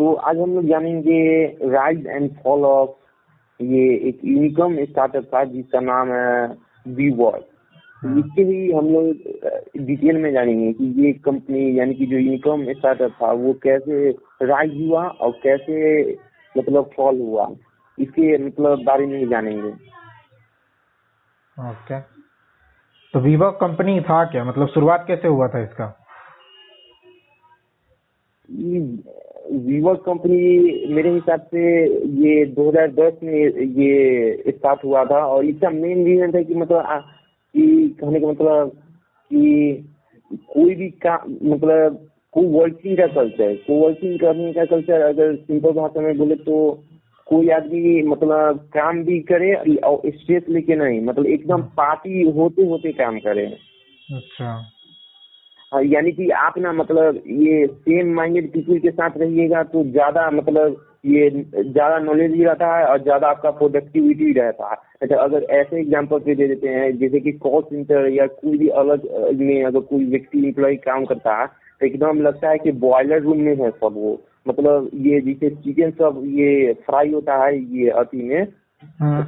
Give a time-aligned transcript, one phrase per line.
[0.00, 2.90] तो आज हम लोग जानेंगे राइज एंड फॉल ऑफ़
[3.60, 6.46] ये एक यूनिकॉम स्टार्टअप था जिसका नाम है
[6.94, 7.42] वी वर्ड
[8.02, 12.64] हाँ। इसके ही हम लोग डिटेल में जानेंगे कि ये कंपनी यानी कि जो यूनिकॉम
[12.72, 14.10] स्टार्टअप था वो कैसे
[14.42, 16.02] राइज हुआ और कैसे
[16.58, 17.48] मतलब फॉल हुआ।
[17.98, 19.70] इसके मतलब बारे में ही जानेंगे।
[21.68, 24.44] ओके। तो वीवो कंपनी था क्या?
[24.44, 25.96] मतलब शुरुआत कैसे हुआ था इसका?
[29.50, 30.38] वीवो कंपनी
[30.94, 31.62] मेरे हिसाब से
[32.22, 33.34] ये 2010 में
[33.78, 37.04] ये स्टार्ट हुआ था और इसका मेन रीजन था कि मतलब
[37.54, 38.72] कि कहने का मतलब
[39.30, 39.90] कि
[40.54, 45.72] कोई भी काम मतलब को वर्किंग का कल्चर को वर्किंग करने का कल्चर अगर सिंपल
[45.72, 46.82] भाषा में बोले तो
[47.26, 52.92] कोई आदमी मतलब काम भी करे और स्ट्रेस लेके नहीं मतलब एकदम पार्टी होते होते
[52.92, 53.46] काम करे।
[54.14, 54.70] अच्छा।
[55.72, 60.76] यानी कि आप ना मतलब ये सेम माइंडेड पीपल के साथ रहिएगा तो ज़्यादा मतलब
[61.06, 65.78] ये ज़्यादा नॉलेज भी रहता है और ज़्यादा आपका प्रोडक्टिविटी रहता है। अच्छा अगर ऐसे
[65.80, 69.06] एग्ज़ाम्पल पे दे देते हैं जैसे कि कॉल सेंटर या कोई भी अलग
[69.40, 73.40] में अगर कोई व्यक्ति एम्प्लॉय काम करता है तो एकदम लगता है कि बॉयलर रूम
[73.40, 78.22] में है सब वो। मतलब ये जैसे चिकन सब ये फ्राई होता है ये अति
[78.22, 78.46] में
[79.00, 79.20] हाँ।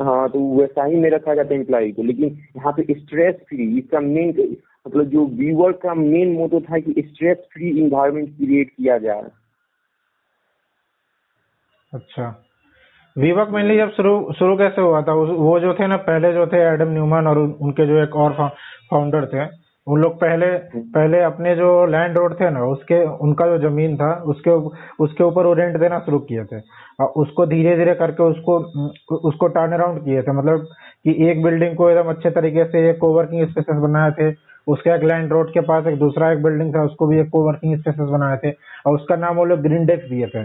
[0.00, 3.66] हाँ तो वैसा ही में रखा जाता है एम्प्लॉय को। लेकिन यहाँ पे स्ट्रेस फ्री
[3.78, 4.32] इसका मेन
[4.86, 9.22] मतलब जो व्यूअर का मेन मोटो था कि स्ट्रेस फ्री इन्वायरमेंट क्रिएट किया जाए
[11.92, 12.28] अच्छा।
[13.16, 15.12] वीवक मेनली जब शुरू शुरू कैसे हुआ था?
[15.14, 18.32] वो जो थे ना, पहले जो थे एडम न्यूमन और उनके जो एक और
[18.90, 19.46] फाउंडर थे
[19.86, 20.46] उन लोग पहले
[20.94, 24.50] पहले अपने जो लैंड रोड थे ना, उसके, उनका जो ज़मीन था, उसके
[25.04, 26.60] उसके ऊपर वो रेंट देना शुरू किए थे।
[27.00, 28.58] और उसको धीरे धीरे करके उसको
[29.28, 30.66] उसको टर्न अराउंड किए थे। मतलब
[31.04, 34.30] कि एक बिल्डिंग को एकदम अच्छे तरीके से, एक कोवर्किंग स्पेसेस बनाए थे
[34.66, 37.78] उसके एक लैंड रोड के पास एक दूसरा एक बिल्डिंग था, उसको भी एक कोवर्किंग
[37.80, 38.50] स्पेसेस बनाए थे
[38.86, 40.44] और उसका नाम वो लोग ग्रीन डेक्स दिए थे।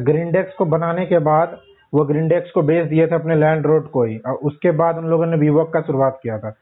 [0.00, 1.58] ग्रीन डेक्स को बनाने के बाद
[1.94, 4.98] वो ग्रीन डेक्स को बेच दिए थे अपने लैंड रोड को ही। और उसके बाद
[4.98, 6.54] उन लोगों ने वीवॉक का शुरुआत किया था।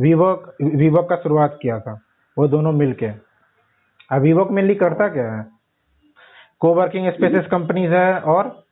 [0.00, 2.00] वीवॉक वीवॉक का शुरुआत किया था,
[2.36, 5.46] वो दोनों मिलके। अब वीवॉक मेनली करता क्या है?
[6.60, 8.62] कोवर्किंग स्पेसेस कंपनीज़ है और?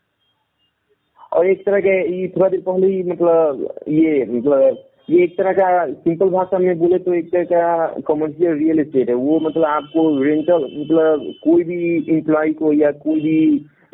[1.33, 5.53] और एक तरह के ये थोड़ा देर पहले ही मतलब ये मतलब ये एक तरह
[5.53, 9.65] का सिंपल भाषा में बोले तो एक तरह का कमर्शियल रियल एस्टेट है। वो मतलब
[9.65, 11.79] आपको रेंटल मतलब कोई भी
[12.17, 13.39] एम्प्लॉय को या कोई भी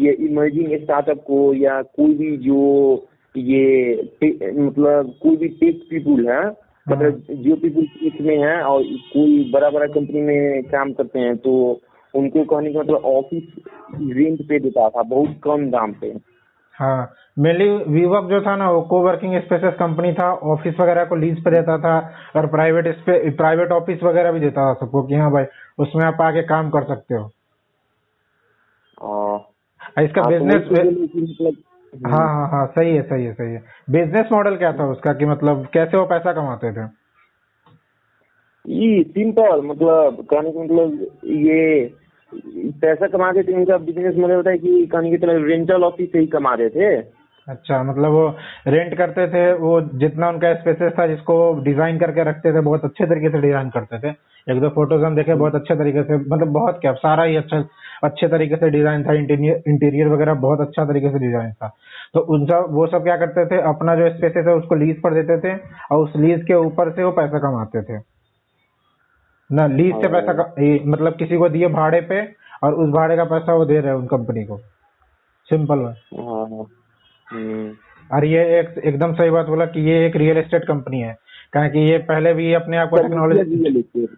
[0.01, 2.63] ये इमर्जिंग स्टार्टअप को या कोई भी जो
[3.35, 3.93] ये
[4.25, 6.43] मतलब कोई भी टेक पीपुल है
[6.87, 11.55] मतलब जो पीपुल इसमें है और कोई बड़ा बड़ा कंपनी में काम करते हैं तो
[12.15, 13.43] उनको कहने का मतलब ऑफ़िस
[14.17, 16.13] रेंट पे देता था बहुत कम दाम पे।
[16.83, 21.17] हाँ। मेनली वीवॉक जो था ना वो को वर्किंग स्पेसेस कंपनी था ऑफ़िस वगैरह को
[21.17, 21.99] लीज पे देता था
[22.37, 23.05] और प्राइवेट
[23.37, 25.45] प्राइवेट ऑफ़िस वगैरह भी देता था सबको कि हाँ भाई
[25.79, 27.31] उसमें आप आके काम कर सकते हो।
[29.01, 29.39] और
[29.99, 30.85] और इसका हाँ, तो बिज़नेस है
[31.23, 31.57] मतलब
[32.07, 35.27] हाँ हाँ हाँ सही है सही है सही है। बिज़नेस मॉडल क्या था उसका कि
[35.27, 36.87] मतलब कैसे वो पैसा कमाते थे?
[38.69, 41.87] ये सिंपल मतलब कहने का मतलब ये
[42.83, 46.19] पैसा कमाते थे उनका बिज़नेस मॉडल होता है कि कहने की तरह रेंटल ऑफ़िस से
[46.19, 46.97] ही कमा रहे थे।
[47.47, 48.27] अच्छा मतलब वो
[48.69, 53.07] रेंट करते थे, वो जितना उनका स्पेसेस था, जिसको डिज़ाइन करके रखते थे, बहुत अच्छे
[53.07, 54.13] तरीके से डिज़ाइन करते थे।
[54.47, 57.65] एक दो फ़ोटोज़ हम देखे, बहुत अच्छे तरीके से मतलब बहुत क्या, सारा ही अच्छा
[58.05, 61.69] अच्छे तरीके से डिज़ाइन था इंटीरियर इंटीरियर वगैरह बहुत अच्छा तरीके से डिज़ाइन था।
[62.15, 65.15] तो उन सब, वो सब क्या करते थे, अपना जो स्पेसेस है, उसको लीज पर
[65.15, 65.55] देते थे,
[65.91, 67.99] और उस लीज के ऊपर से वो पैसा कमाते थे।
[69.53, 73.17] ना लीज से पैसा क- ये मतलब किसी को दिए भाड़े पे और उस भाड़े
[73.17, 74.59] का पैसा वो दे रहे उन कंपनी को।
[75.45, 76.65] सिंपल है हाँ।
[77.29, 77.73] हम्म,
[78.17, 81.19] और ये एक एकदम सही बात बोला कि ये एक रियल एस्टेट कंपनी है।
[81.53, 83.57] कारण कि ये पहले भी अपने आप को टेक्नोलॉजी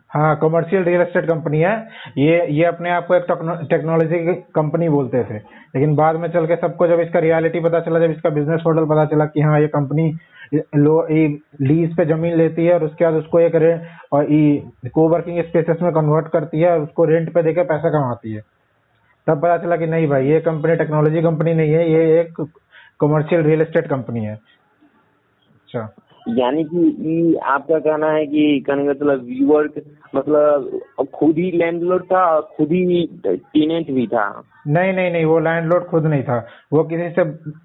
[0.09, 3.23] हाँ कमर्शियल रियल एस्टेट कंपनी है। ये ये अपने आप को एक
[3.71, 7.99] टेक्नोलॉजी कंपनी बोलते थे। लेकिन बाद में चल के सबको जब इसका रियलिटी पता चला
[7.99, 10.17] जब इसका बिज़नेस मॉडल पता चला कि हाँ ये कंपनी
[10.55, 11.07] लो
[11.61, 13.81] लीज पे ज़मीन लेती है और उसके बाद उसको एक रे-
[14.13, 14.27] और
[14.89, 18.43] कोवर्किंग स्पेसेस में कन्वर्ट करती है और उसको रेंट पे देकर पैसा कमाती है।
[19.27, 22.47] तब पता चला कि नहीं भाई ये कंपनी टेक्नोलॉजी कंपनी नहीं है ये एक
[23.01, 25.81] कमर्शियल रियल एस्टेट कंपनी है। अच्छा।
[26.29, 29.69] यानी कि ये आपका कहना है कि कहने का मतलब व्यूअर
[30.15, 30.81] मतलब
[31.15, 34.27] खुद ही लैंडलॉर्ड था और खुद ही टेनेंट भी था?
[34.67, 36.39] नहीं नहीं नहीं वो लैंडलॉर्ड खुद नहीं था।
[36.73, 37.25] वो किसी से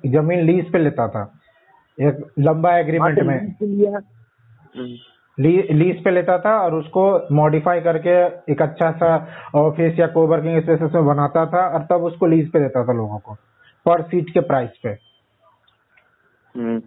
[0.09, 1.23] ज़मीन लीज पे लेता था।
[1.97, 3.37] एक लंबा एग्रीमेंट में।
[4.75, 4.95] हम्म,
[5.37, 8.15] ली, लीज पे लेता था और उसको मॉडिफाई करके
[8.51, 12.59] एक अच्छा सा ऑफ़िस या कोवर्किंग स्पेसेस में बनाता था और तब उसको लीज पे
[12.59, 13.33] देता था लोगों को
[13.85, 14.89] पर सीट के प्राइस पे।
[16.55, 16.81] हम्म,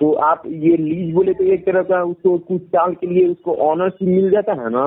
[0.00, 3.54] तो आप ये लीज बोले तो एक तरह का उसको कुछ साल के लिए उसको
[3.64, 4.84] ऑनरशिप मिल जाता है ना?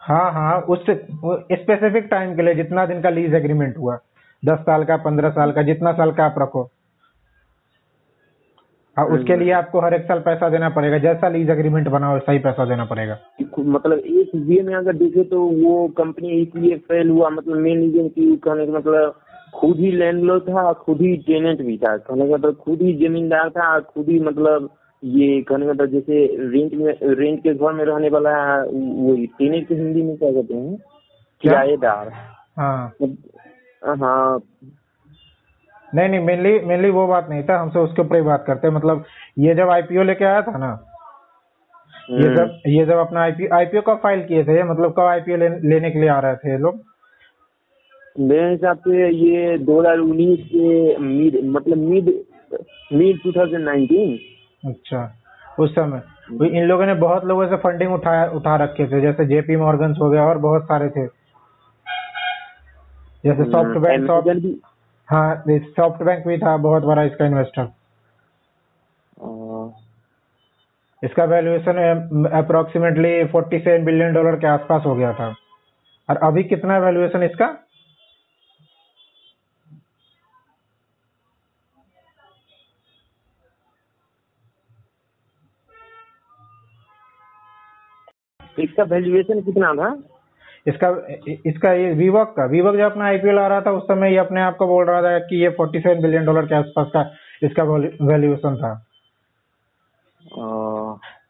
[0.00, 3.98] हाँ हाँ उस स्पेसिफिक टाइम के लिए जितना दिन का लीज एग्रीमेंट हुआ
[4.42, 6.62] दस साल का पंद्रह साल का जितना साल का आप रखो।
[8.96, 12.32] हाँ उसके। लिए आपको हर एक साल पैसा देना पड़ेगा जैसा लीज एग्रीमेंट बना वैसा
[12.32, 13.18] ही पैसा देना पड़ेगा।
[13.58, 18.08] मतलब एक वे में अगर देखे तो वो कंपनी इसलिए फेल हुआ मतलब मेन रीजन
[18.08, 19.20] की कहने का मतलब
[19.54, 22.92] खुद ही लैंडलॉर्ड था और खुद ही टेनेंट भी था। कहने का मतलब खुद ही
[22.98, 24.68] जमींदार था और खुद ही मतलब
[25.02, 29.68] ये कहने का मतलब जैसे रेंट में रेंट के घर में रहने वाला वो टेनेंट
[29.68, 30.76] के हिंदी में क्या कहते हैं?
[31.42, 32.10] किराएदार।
[32.56, 32.94] हाँ।
[33.96, 34.40] हाँ।
[35.94, 38.74] नहीं नहीं मेनली मेनली वो बात नहीं था हमसे उसके ऊपर ही बात करते हैं।
[38.74, 39.04] मतलब
[39.38, 40.70] ये जब आईपीओ लेके आया था ना
[42.10, 44.62] ये हम्म। जब ये जब अपना आईपीओ आईपीओ कब फ़ाइल किए थे?
[44.62, 46.82] मतलब कब आईपीओ ले, लेने के लिए आ रहे थे ये लोग?
[48.16, 52.08] मेरे हिसाब से ये 2019 के मिड मतलब मिड
[52.92, 54.18] मिड 2019
[54.62, 55.00] अच्छा
[55.58, 59.24] उस समय। तो इन लोगों ने बहुत लोगों से फंडिंग उठाया उठा रखे थे जैसे
[59.26, 61.06] जेपी मॉर्गन हो गया और बहुत सारे थे।
[63.24, 64.46] जैसे सॉफ्ट बैंक सॉफ्ट
[65.08, 67.68] हाँ सॉफ्ट बैंक भी था बहुत बड़ा इसका इन्वेस्टर
[71.02, 75.34] इसका वैल्यूएशन अप्रोक्सीमेटली 47 बिलियन डॉलर के आसपास हो गया था।
[76.08, 77.46] और अभी कितना वैल्यूएशन इसका?
[88.58, 89.96] इसका वैल्यूएशन कितना था?
[90.66, 90.88] इसका
[91.46, 94.40] इसका ये वीवॉक का वीवॉक जब अपना आईपीएल आ रहा था उस समय ये अपने
[94.40, 97.10] आप को बोल रहा था कि ये 47 बिलियन डॉलर के आसपास का
[97.42, 98.74] इसका वैल्यूएशन था।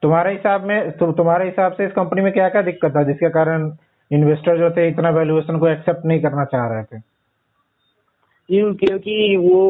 [0.02, 3.28] तुम्हारे हिसाब में तु, तुम्हारे हिसाब से इस कंपनी में क्या क्या दिक्कत था जिसके
[3.30, 3.72] कारण
[4.10, 7.00] इन्वेस्टर जो थे इतना वैल्यूएशन को एक्सेप्ट नहीं करना चाह रहे थे?
[8.48, 9.60] क्योंकि वो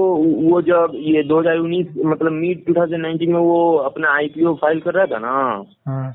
[0.50, 5.18] वो जब ये 2019 मतलब मिड 2019 में वो अपना आईपीओ फ़ाइल कर रहा था
[5.18, 5.32] ना
[5.88, 6.14] हाँ।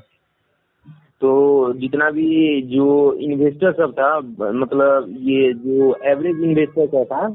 [1.20, 1.30] तो
[1.78, 2.26] जितना भी
[2.68, 2.88] जो
[3.22, 4.18] इन्वेस्टर सब था
[4.54, 7.26] मतलब ये जो एवरेज इन्वेस्टर का था,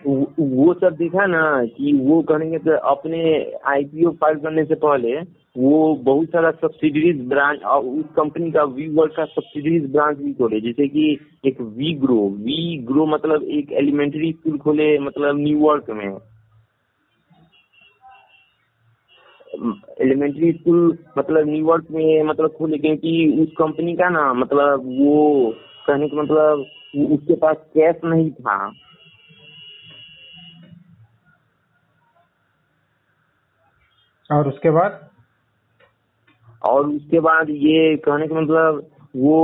[0.00, 3.20] वो सब देखा ना कि वो करेंगे तो अपने
[3.68, 5.20] आईपीओ फ़ाइल करने से पहले
[5.56, 10.32] वो बहुत सारा सब्सिडरीज ब्रांच और उस कंपनी का वी वर्ल्ड का सब्सिडरीज ब्रांच भी
[10.34, 11.04] खोले। जैसे कि
[11.46, 16.08] एक वी ग्रो वी ग्रो मतलब एक एलिमेंट्री स्कूल खोले मतलब न्यूयॉर्क में।
[20.00, 25.50] एलिमेंट्री स्कूल मतलब न्यूयॉर्क में मतलब खोले क्योंकि उस कंपनी का ना मतलब वो
[25.86, 26.66] कहने का मतलब
[27.12, 28.72] उसके पास कैश नहीं था।
[34.30, 35.10] और उसके बाद?
[36.64, 39.36] और उसके बाद ये कहने का मतलब वो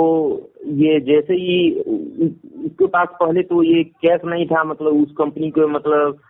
[0.65, 5.69] ये जैसे ही उसके पास पहले तो ये कैश नहीं था मतलब उस कंपनी को
[5.69, 6.21] मतलब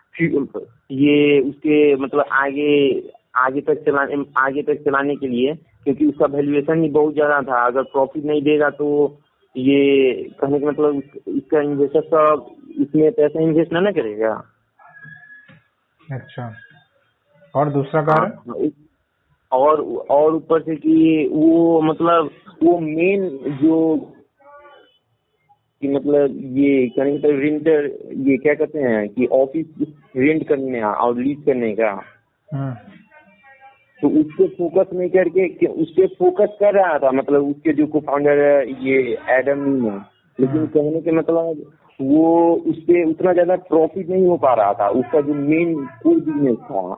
[0.90, 3.00] ये उसके मतलब आगे
[3.36, 7.64] आगे तक चलाने आगे तक चलाने के लिए क्योंकि उसका वैल्यूएशन ही बहुत ज़्यादा था।
[7.66, 8.88] अगर प्रॉफिट नहीं देगा तो
[9.54, 12.46] ये कहने का मतलब इसका इन्वेस्टर सब
[12.80, 14.32] इसमें पैसा इन्वेस्ट ना ना करेगा।
[16.00, 16.54] अच्छा।
[17.54, 18.68] और दूसरा कारण हाँ,
[19.52, 19.80] और
[20.10, 22.30] और ऊपर से कि वो मतलब
[22.62, 23.28] वो मेन
[23.62, 23.96] जो
[25.82, 27.86] कि मतलब ये कहने का रेंटर
[28.28, 29.66] ये क्या कहते हैं कि ऑफ़िस
[30.16, 31.90] रेंट करने और लीज करने का।
[32.48, 32.74] हम्म,
[34.00, 37.86] तो उस पे फोकस नहीं करके कि उस फोकस कर रहा था मतलब उसके जो
[37.86, 38.98] को फाउंडर है ये
[39.30, 39.64] एडम
[40.38, 41.64] लेकिन हाँ। कहने के मतलब
[42.00, 46.20] वो उस पे उतना ज़्यादा प्रॉफिट नहीं हो पा रहा था उसका जो मेन कोर
[46.20, 46.96] बिज़नेस था।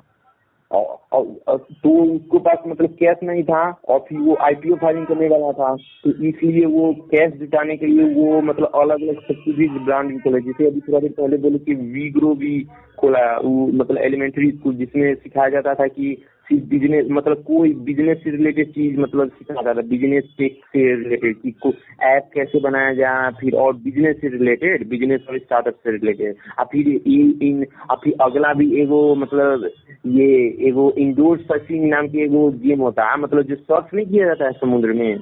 [0.70, 5.06] और, और, और तो उसके पास मतलब कैश नहीं था और फिर वो आईपीओ फाइलिंग
[5.06, 5.74] करने वाला था।
[6.04, 10.38] तो इसलिए वो कैश जुटाने के लिए वो मतलब अलग अलग सब्सिडीज ब्रांड भी खोला
[10.38, 12.58] जैसे अभी थोड़ा देर पहले बोले कि वीग्रो भी
[12.98, 16.16] खोला वो मतलब एलिमेंट्री स्कूल जिसमें सिखाया जाता था कि
[16.48, 20.84] सिर्फ़ बिज़नेस मतलब कोई बिज़नेस से रिलेटेड चीज़ मतलब सिखाया जाता था बिज़नेस टेक से
[20.94, 21.72] रिलेटेड कि को
[22.06, 26.64] ऐप कैसे बनाया जाए, फिर और बिज़नेस से रिलेटेड बिज़नेस और स्टार्टअप से रिलेटेड और
[26.72, 27.64] फिर इन
[27.94, 29.70] फिर अगला भी एगो मतलब
[30.14, 30.28] ये
[30.68, 34.44] एगो इंडोर सर्फिंग नाम के एगो गेम होता है मतलब जो सर्फ नहीं किया जाता
[34.44, 35.18] है समुद्र में।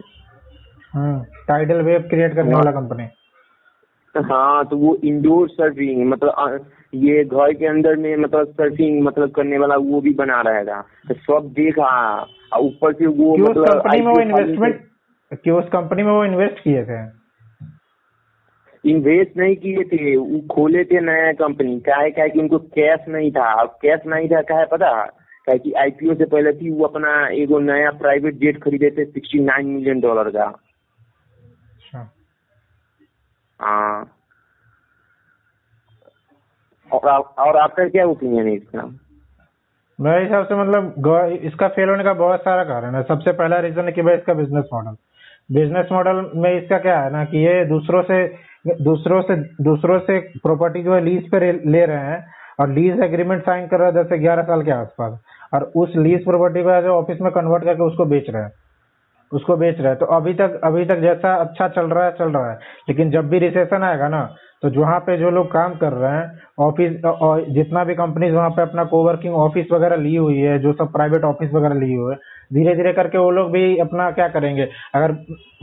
[1.49, 3.07] टाइडल वेव क्रिएट करने वाला कंपनी
[4.17, 9.59] हाँ तो वो इंडोर सर्फिंग मतलब ये घर के अंदर में मतलब सर्फिंग मतलब करने
[9.59, 11.89] वाला वो भी बना रहेगा। तो सब देखा
[12.53, 14.81] और ऊपर से वो मतलब कंपनी में वो इन्वेस्टमेंट
[15.43, 17.01] क्यों उस कंपनी में वो इन्वेस्ट किए थे?
[18.91, 23.31] इन्वेस्ट नहीं किए थे वो खोले थे नया कंपनी काहे काहे कि उनको कैश नहीं
[23.31, 25.05] था। अब कैश नहीं था काहे पता?
[25.47, 29.39] काहे कि आईपीओ से पहले थी वो अपना एगो नया प्राइवेट जेट खरीदे थे सिक्सटी
[29.39, 30.47] नाइन मिलियन डॉलर का।
[33.61, 34.13] हाँ।
[36.91, 38.83] और और आपका क्या ओपिनियन है इसका?
[39.99, 43.85] मेरे हिसाब से मतलब इसका फेल होने का बहुत सारा कारण है। सबसे पहला रीजन
[43.85, 44.97] है कि भाई इसका बिज़नेस मॉडल
[45.53, 48.27] बिज़नेस मॉडल में इसका क्या है ना कि ये दूसरों से
[48.83, 52.25] दूसरों से दूसरों से प्रॉपर्टी जो है लीज पे ले रहे हैं
[52.61, 55.19] और लीज एग्रीमेंट साइन कर रहे हैं दस से ग्यारह साल के आसपास।
[55.55, 58.53] और उस लीज प्रॉपर्टी को ऑफ़िस में कन्वर्ट करके उसको बेच रहे हैं।
[59.33, 62.29] उसको बेच रहे हैं। तो अभी तक अभी तक जैसा अच्छा चल रहा है, चल
[62.29, 64.29] रहा है। लेकिन जब भी रिसेशन आएगा ना
[64.63, 68.51] तो जहाँ पे जो लोग काम कर रहे हैं ऑफ़िस और जितना भी कंपनीज़ वहाँ
[68.51, 72.13] पे अपना कोवर्किंग ऑफ़िस वगैरह ली हुई है, जो सब प्राइवेट ऑफ़िस वगैरह ली हुई
[72.13, 72.19] है
[72.53, 74.69] धीरे धीरे करके वो लोग भी अपना क्या करेंगे?
[74.95, 75.13] अगर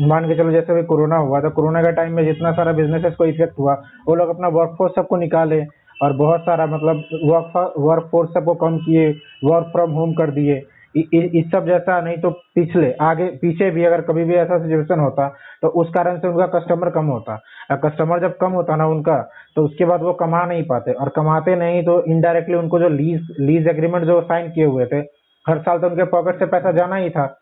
[0.02, 3.16] मान के चलो जैसे भी कोरोना हुआ तो कोरोना के टाइम में जितना सारा बिजनेसेस
[3.16, 3.74] को इफ़ेक्ट हुआ,
[4.08, 5.64] वो लोग अपना वर्कफोर्स सबको निकाले
[6.02, 9.10] और बहुत सारा मतलब वर्क वर्क फोर्स सबको कम किए
[9.44, 10.62] वर्क फ्रॉम होम कर दिए।
[10.96, 15.28] इस सब जैसा नहीं तो पिछले आगे पीछे भी अगर कभी भी ऐसा सिचुएशन होता
[15.64, 17.40] तो उस कारण से उनका कस्टमर कम होता।
[17.84, 19.18] कस्टमर जब कम होता ना उनका
[19.56, 23.36] तो उसके बाद वो कमा नहीं पाते। और कमाते नहीं तो इनडायरेक्टली उनको जो लीज
[23.42, 25.00] लीज एग्रीमेंट जो साइन किए हुए थे
[25.46, 27.34] हर साल तो उनके पॉकेट से पैसा जाना ही था।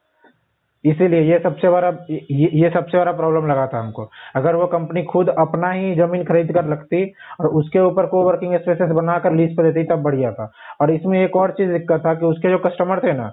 [0.83, 5.03] इसीलिए ये सबसे बड़ा ये, ये सबसे बड़ा प्रॉब्लम लगा था हमको। अगर वो कंपनी
[5.03, 7.03] खुद अपना ही ज़मीन खरीद कर लगती
[7.39, 11.23] और उसके ऊपर को वर्किंग स्पेसेस बनाकर लीज पर देती तब बढ़िया था। और इसमें
[11.23, 13.31] एक और चीज़ दिक्कत था कि उसके जो कस्टमर थे ना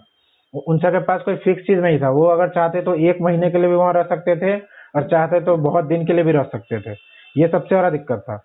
[0.55, 3.59] उन सबके पास कोई फिक्स चीज़ नहीं था। वो अगर चाहते तो एक महीने के
[3.59, 4.57] लिए भी वहाँ रह सकते थे
[4.97, 6.97] और चाहते तो बहुत दिन के लिए भी रह सकते थे।
[7.37, 8.37] ये सबसे बड़ा दिक्कत था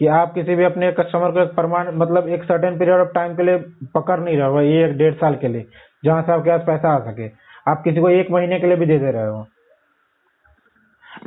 [0.00, 3.34] कि आप किसी भी अपने कस्टमर को एक प्रमाण मतलब एक सर्टेन पीरियड ऑफ़ टाइम
[3.36, 3.58] के लिए
[3.94, 5.66] पकड़ नहीं रहे हो, ये एक डेढ़ साल के लिए,
[6.04, 7.28] जहाँ से आपके पास पैसा आ सके।
[7.70, 9.46] आप किसी को एक महीने के लिए भी दे दे रहे हो।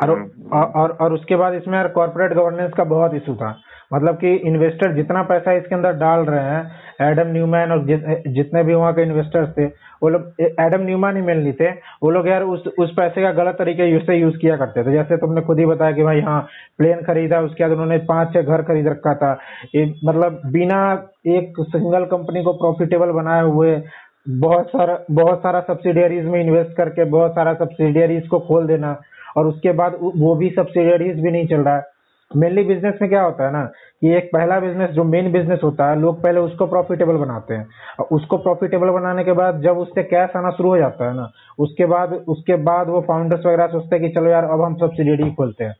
[0.01, 3.57] और हम्म। और और उसके बाद इसमें यार कॉर्पोरेट गवर्नेंस का बहुत इशू था।
[3.93, 7.85] मतलब कि इन्वेस्टर जितना पैसा इसके अंदर डाल रहे हैं एडम न्यूमैन और
[8.27, 9.65] जितने भी वहाँ के इन्वेस्टर्स थे
[10.03, 11.69] वो लोग एडम न्यूमैन ही मेनली थे
[12.03, 15.17] वो लोग यार उस उस पैसे का गलत तरीके से यूज़ किया करते थे। जैसे
[15.17, 16.41] तुमने खुद ही बताया कि भाई हाँ
[16.79, 19.31] प्लेन खरीदा उसके बाद उन्होंने पाँच छह घर खरीद रखा था।
[19.75, 20.81] मतलब बिना
[21.29, 23.81] एक सिंगल कंपनी को प्रॉफिटेबल बनाए हुए
[24.29, 28.99] बहुत सारा बहुत सारा सब्सिडियरीज में इन्वेस्ट करके बहुत सारा सब्सिडियरीज को खोल देना
[29.38, 31.83] और उसके बाद वो भी सब्सिडरीज भी नहीं चल रहा है।
[32.31, 33.63] मेनली बिज़नेस में क्या होता है ना,
[34.01, 37.67] कि एक पहला बिज़नेस जो मेन बिज़नेस होता है, लोग पहले उसको प्रॉफिटेबल बनाते हैं।
[38.00, 41.29] और उसको प्रॉफिटेबल बनाने के बाद जब उससे कैश आना शुरू हो जाता है ना,
[41.59, 45.31] उसके बाद उसके बाद वो फाउंडर्स वगैरह सोचते हैं कि चलो यार, अब हम सब्सिडरी
[45.31, 45.75] खोलते हैं।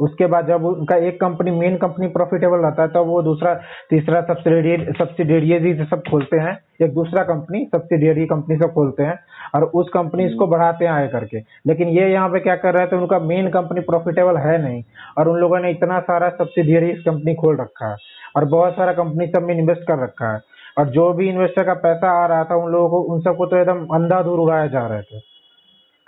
[0.00, 3.54] उसके बाद जब उनका एक कंपनी मेन कंपनी प्रॉफिटेबल रहता है तो वो दूसरा,
[3.90, 9.18] तीसरा सब्सिडियरी सब्सिडियरी सब खोलते हैं। एक दूसरा कंपनी सब्सिडियरी कंपनी सब खोलते हैं
[9.54, 12.86] और उस कंपनी को बढ़ाते हैं आए करके। लेकिन ये यहाँ पे क्या कर रहे
[12.86, 14.82] थे उनका मेन कंपनी प्रॉफिटेबल है नहीं
[15.18, 17.96] और उन लोगों ने इतना सारा सब्सिडियरी कंपनी खोल रखा है
[18.36, 20.40] और बहुत सारा कंपनी सब में इन्वेस्ट कर रखा है।
[20.78, 23.56] और जो भी इन्वेस्टर का पैसा आ रहा था, उन लोगों को, उन सबको तो
[23.56, 25.35] एकदम अंधाधुर उड़ाया जा रहे थे।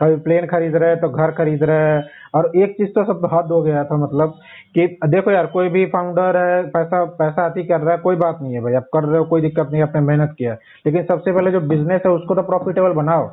[0.00, 2.02] कभी प्लेन खरीद रहे हैं तो घर खरीद रहे। हैं
[2.34, 4.34] और एक चीज़ तो सब हद हो गया था मतलब
[4.74, 8.38] कि देखो यार कोई भी फाउंडर है पैसा पैसा अति कर रहा है कोई बात
[8.42, 10.52] नहीं है भाई। आप कर रहे हो कोई दिक्कत नहीं आपने मेहनत किया
[10.86, 13.30] लेकिन सबसे पहले जो बिज़नेस है उसको तो प्रॉफिटेबल बनाओ।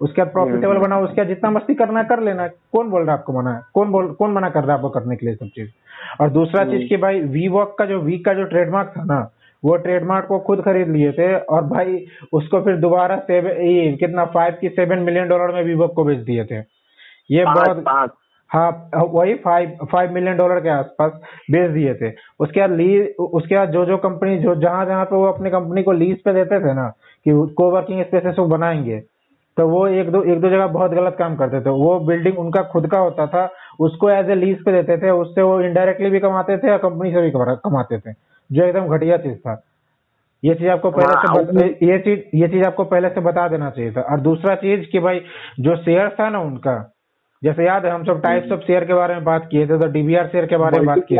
[0.00, 3.02] उसके बाद प्रॉफिटेबल हम्म। बनाओ उसके बाद जितना मस्ती करना है कर लेना कौन बोल
[3.02, 3.60] रहा है आपको मना है?
[3.74, 5.70] कौन बोल कौन मना कर रहा है आपको करने के लिए सब चीज़?
[6.20, 9.04] और दूसरा चीज़ हम्म। की भाई वी वॉक का जो वीक का जो ट्रेडमार्क था
[9.04, 9.20] ना
[9.62, 14.56] वो ट्रेडमार्क को खुद खरीद लिए थे और भाई उसको फिर दोबारा सेवन कितना फाइव
[14.60, 16.58] की सेवन मिलियन डॉलर में वीवो को बेच दिए थे।
[17.30, 18.16] ये बहुत
[18.50, 21.12] हाँ वही फाइव फाइव मिलियन डॉलर के आसपास
[21.50, 25.16] बेच दिए थे। उसके बाद लीज उसके बाद जो जो कंपनी जो जहाँ जहाँ पे
[25.16, 26.88] वो अपनी कंपनी को लीज पे देते थे ना
[27.26, 29.00] कि कोवर्किंग स्पेसेस वो बनाएँगे
[29.56, 32.62] तो वो एक दो एक दो जगह बहुत गलत काम करते थे। वो बिल्डिंग उनका
[32.72, 33.48] खुद का होता था
[33.80, 37.12] उसको एज ए लीज पे देते थे उससे वो इनडायरेक्टली भी कमाते थे और कंपनी
[37.12, 38.12] से भी कमाते थे।
[38.50, 39.62] जो एकदम घटिया चीज़ था।
[40.42, 43.70] ये चीज़ आपको पहले हाँ, से ये चीज़ ये चीज़ आपको पहले से बता देना
[43.70, 45.20] चाहिए था। और दूसरा चीज़ कि भाई
[45.60, 46.76] जो शेयर था ना उनका
[47.42, 49.86] जैसे याद है हम सब टाइप्स ऑफ़ शेयर के बारे में बात किए थे तो
[49.88, 51.18] डीबीआर शेयर के बारे में बात किए।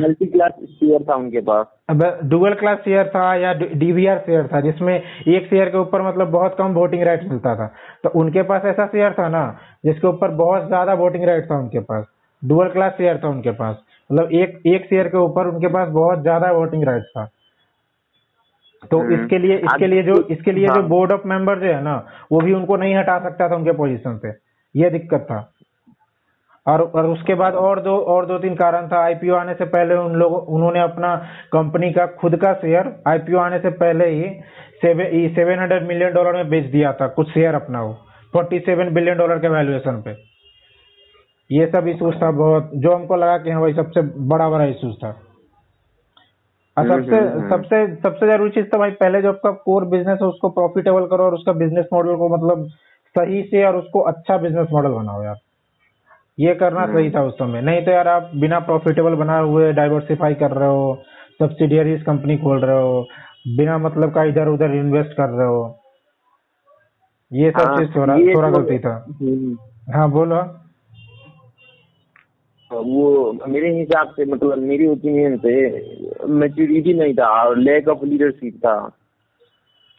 [0.00, 4.60] मल्टी क्लास शेयर था उनके पास। अब डुअल क्लास शेयर था या डीबीआर शेयर था
[4.60, 7.66] जिसमें एक शेयर के ऊपर मतलब बहुत कम वोटिंग राइट मिलता था।
[8.04, 9.44] तो उनके पास ऐसा शेयर था ना
[9.84, 12.04] जिसके ऊपर बहुत ज़्यादा वोटिंग राइट था उनके पास।
[12.42, 13.76] डुअल क्लास शेयर था उनके पास।
[14.10, 17.24] मतलब एक एक शेयर के ऊपर उनके पास बहुत ज़्यादा वोटिंग राइट था।
[18.90, 21.82] तो हम्म। इसके लिए इसके लिए जो इसके लिए जो बोर्ड ऑफ़ मेंबर जो है
[21.82, 21.94] ना
[22.32, 24.30] वो भी उनको नहीं हटा सकता था उनके पोजीशन से।
[24.74, 25.40] ये दिक्कत था।
[26.66, 29.94] और और उसके बाद और दो और दो तीन कारण था। आईपीओ आने से पहले
[29.96, 31.14] उन लोगों उन्होंने अपना
[31.52, 34.28] कंपनी का खुद का शेयर आईपीओ आने से पहले ही
[34.80, 37.92] seven seven hundred million dollar में बेच दिया था। कुछ शेयर अपना वो
[38.32, 40.14] फोर्टी सेवन बिलियन डॉलर के वैल्यूएशन पे।
[41.50, 44.94] ये सब इशूज था बहुत। जो हमको लगा कि हाँ भाई सबसे बड़ा बड़ा इशूज
[44.96, 45.08] था।
[46.76, 49.84] और हम्म, सबसे हम्म, हम्म। सबसे सबसे ज़रूरी चीज़ तो भाई पहले जो आपका कोर
[49.84, 52.66] बिज़नेस है उसको प्रॉफिटेबल करो और उसका बिज़नेस मॉडल को मतलब
[53.14, 55.36] सही से और उसको अच्छा बिज़नेस मॉडल बनाओ यार।
[56.38, 60.34] ये करना सही था उस समय। नहीं तो यार आप बिना प्रॉफिटेबल बनाए हुए डाइवर्सिफाई
[60.34, 60.94] कर रहे हो
[61.40, 63.02] सब्सिडियरीज कंपनी खोल रहे हो
[63.56, 65.60] बिना मतलब का इधर उधर इन्वेस्ट कर रहे हो।
[67.32, 68.94] ये सब हाँ, चीज़ थोड़ा थोड़ा तो गलती था।
[69.96, 70.42] हाँ बोलो।
[72.72, 75.54] वो मेरे हिसाब से मतलब मेरी ओपिनियन से
[76.26, 78.74] मेच्योरिटी नहीं था और लैक ऑफ़ लीडरशिप था।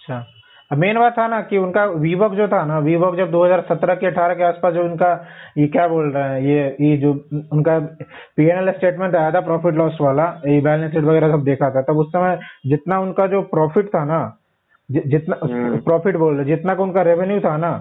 [0.02, 0.26] अच्छा।
[0.72, 4.36] मेन बात था ना कि उनका वीवॉक जो था ना वीवॉक जब 2017 के 18
[4.36, 5.12] के आसपास जो उनका
[5.58, 7.12] ये क्या बोल रहे हैं ये ये जो
[7.54, 7.78] उनका
[8.38, 11.98] पीएनएल स्टेटमेंट आया था प्रॉफिट लॉस वाला ये बैलेंस शीट वगैरह सब देखा था तब
[11.98, 14.22] उस समय जितना उनका जो प्रॉफिट था ना
[14.90, 15.38] जितना
[15.86, 17.74] प्रॉफिट बोल रहे जितना का उनका रेवेन्यू था ना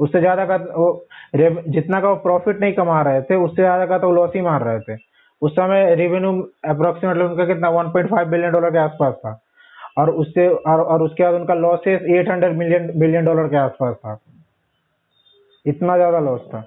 [0.00, 0.90] उससे ज़्यादा का वो
[1.32, 4.62] जितना का वो प्रॉफिट नहीं कमा रहे थे उससे ज़्यादा का तो लॉस ही मार
[4.62, 4.96] रहे थे।
[5.42, 6.30] उस समय रेवेन्यू
[6.68, 9.38] अप्रोक्सीमेटली उनका कितना 1.5 बिलियन डॉलर के आसपास था।
[9.98, 14.18] और उससे और, और उसके बाद उनका लॉसेस 800 मिलियन बिलियन डॉलर के आसपास था।
[15.66, 16.66] इतना ज़्यादा लॉस था।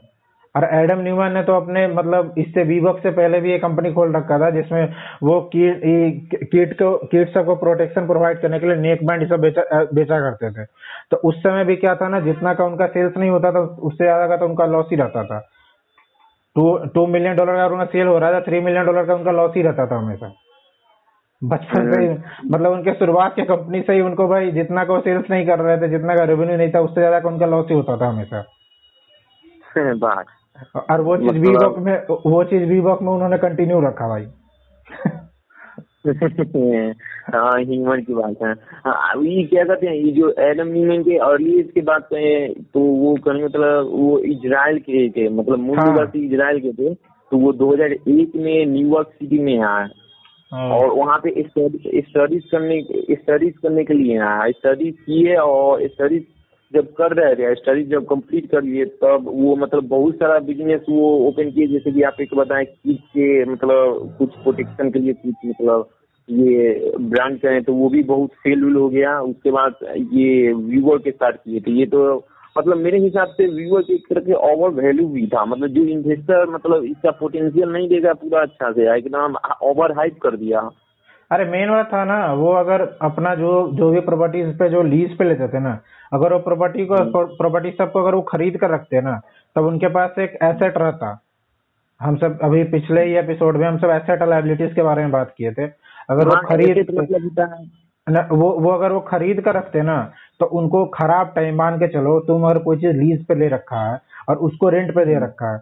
[0.55, 4.15] और एडम न्यूमैन ने तो अपने मतलब इससे वीवॉक से पहले भी एक कंपनी खोल
[4.15, 9.05] रखा था जिसमें वो कीट कीट को कीट सबको प्रोटेक्शन प्रोवाइड करने के लिए नेक
[9.07, 10.65] बैंड सब बेचा बेचा करते थे।
[11.11, 14.03] तो उस समय भी क्या था ना जितना का उनका सेल्स नहीं होता था उससे
[14.03, 15.39] ज़्यादा का तो उनका लॉस ही रहता था।
[16.55, 19.31] टू टू मिलियन डॉलर का उनका सेल हो रहा था थ्री मिलियन डॉलर का उनका
[19.31, 20.31] लॉस ही रहता था हमेशा।
[21.41, 22.09] बचपन से ही
[22.51, 25.77] मतलब उनके शुरुआत की कंपनी से ही उनको भाई जितना का सेल्स नहीं कर रहे
[25.77, 28.43] थे जितना का रेवेन्यू नहीं था उससे ज़्यादा का उनका लॉस ही होता था हमेशा।
[30.91, 31.77] और वो चीज़ वी मतलब...
[31.77, 34.25] में वो चीज़ वी में उन्होंने कंटिन्यू रखा भाई।
[36.05, 38.51] हाँ ह्यूमन की बात है
[38.85, 42.53] हाँ, ये क्या कहते हैं ये जो एडम न्यूमैन के अर्ली एज की बात करें
[42.73, 46.93] तो वो कहने मतलब वो इजराइल के थे मतलब मूल हाँ। इजराइल के थे
[47.31, 49.87] तो वो 2001 में न्यूयॉर्क सिटी में आए
[50.51, 52.81] हाँ। और वहाँ पे स्टडीज़ करने
[53.11, 56.23] स्टडीज़ करने के लिए आया स्टडीज़ किए और स्टडीज़
[56.73, 60.81] जब कर रहे थे स्टडीज़ जब कंप्लीट कर लिए, तब वो मतलब बहुत सारा बिज़नेस
[60.89, 65.13] वो ओपन किए, जैसे कि आप एक बताएँ किट के मतलब कुछ प्रोटेक्शन के लिए
[65.13, 65.89] कुछ मतलब
[66.29, 69.75] ये ब्रांड करें तो वो भी बहुत फेल हो गया। उसके बाद
[70.13, 72.03] ये व्यूवर के स्टार्ट किए थे। ये तो
[72.57, 75.83] मतलब मेरे हिसाब से व्यूअर की एक तरह के ओवर वैल्यू भी था। मतलब जो
[75.87, 80.69] इन्वेस्टर मतलब इसका पोटेंशियल नहीं देगा पूरा अच्छा से, एकदम ओवर हाइप कर दिया।
[81.31, 85.17] अरे मेन बात था ना वो अगर अपना जो जो भी प्रॉपर्टीज़ पे जो लीज
[85.17, 85.79] पे लेते थे ना
[86.13, 89.19] अगर वो प्रॉपर्टी को प्रॉपर्टी हम्म। सबको अगर वो खरीद कर रखते ना
[89.55, 91.19] तब उनके पास एक एसेट रहता
[92.01, 95.33] हम सब अभी पिछले ही एपिसोड में हम सब एसेट लाइबिलिटीज के बारे में बात
[95.37, 95.65] किए थे
[96.09, 97.69] अगर वो हाँ, खरीद मतलब
[98.07, 99.97] न, वो वो अगर वो खरीद कर रखते ना
[100.39, 103.81] तो उनको खराब टाइम मान के चलो तुम अगर कोई चीज़ लीज पे ले रखा
[103.81, 105.59] है और उसको रेंट पे दे हम्म। रखा है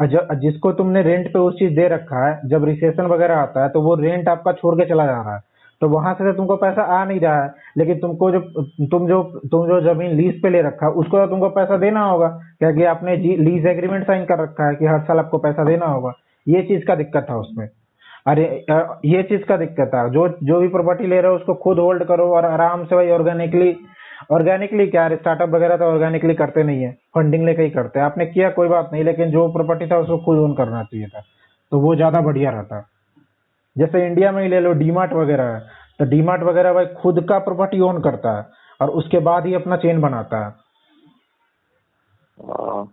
[0.00, 3.80] जिसको तुमने रेंट पे उस चीज़ दे रखा है, जब रिसेशन वगैरह आता है तो
[3.82, 5.40] वो रेंट आपका छोड़ के चला जा रहा है।
[5.82, 9.22] तो वहाँ से तो तुमको पैसा आ नहीं रहा है, लेकिन तुमको जो, तुम जो
[9.46, 12.28] तुम जो ज़मीन लीज पे ले रखा है, उसको तो तुमको पैसा देना होगा,
[12.58, 16.12] क्योंकि आपने लीज एग्रीमेंट साइन कर रखा है कि हर साल आपको पैसा देना होगा।
[16.46, 17.68] ये चीज़ का दिक्कत था उसमें।
[18.26, 18.44] अरे
[19.06, 22.04] ये चीज़ का दिक्कत था। जो जो भी प्रॉपर्टी ले रहे हो, उसको खुद होल्ड
[22.04, 23.76] करो और आराम से भाई ऑर्गेनिकली
[24.30, 28.26] ऑर्गेनिकली क्या स्टार्टअप वगैरह तो ऑर्गेनिकली करते नहीं है। फंडिंग लेके ही करते हैं। आपने
[28.26, 31.20] किया कोई बात नहीं, लेकिन जो प्रॉपर्टी था उसको खुद ओन करना चाहिए था।
[31.72, 32.80] तो वो ज़्यादा बढ़िया रहता।
[33.76, 35.60] जैसे इंडिया में ही ले लो डीमार्ट वगैरह है।
[35.98, 38.46] तो डीमार्ट वगैरह भाई खुद का प्रॉपर्टी ओन करता है
[38.80, 40.52] और उसके बाद ही अपना चेन बनाता है।
[42.38, 42.84] हाँ।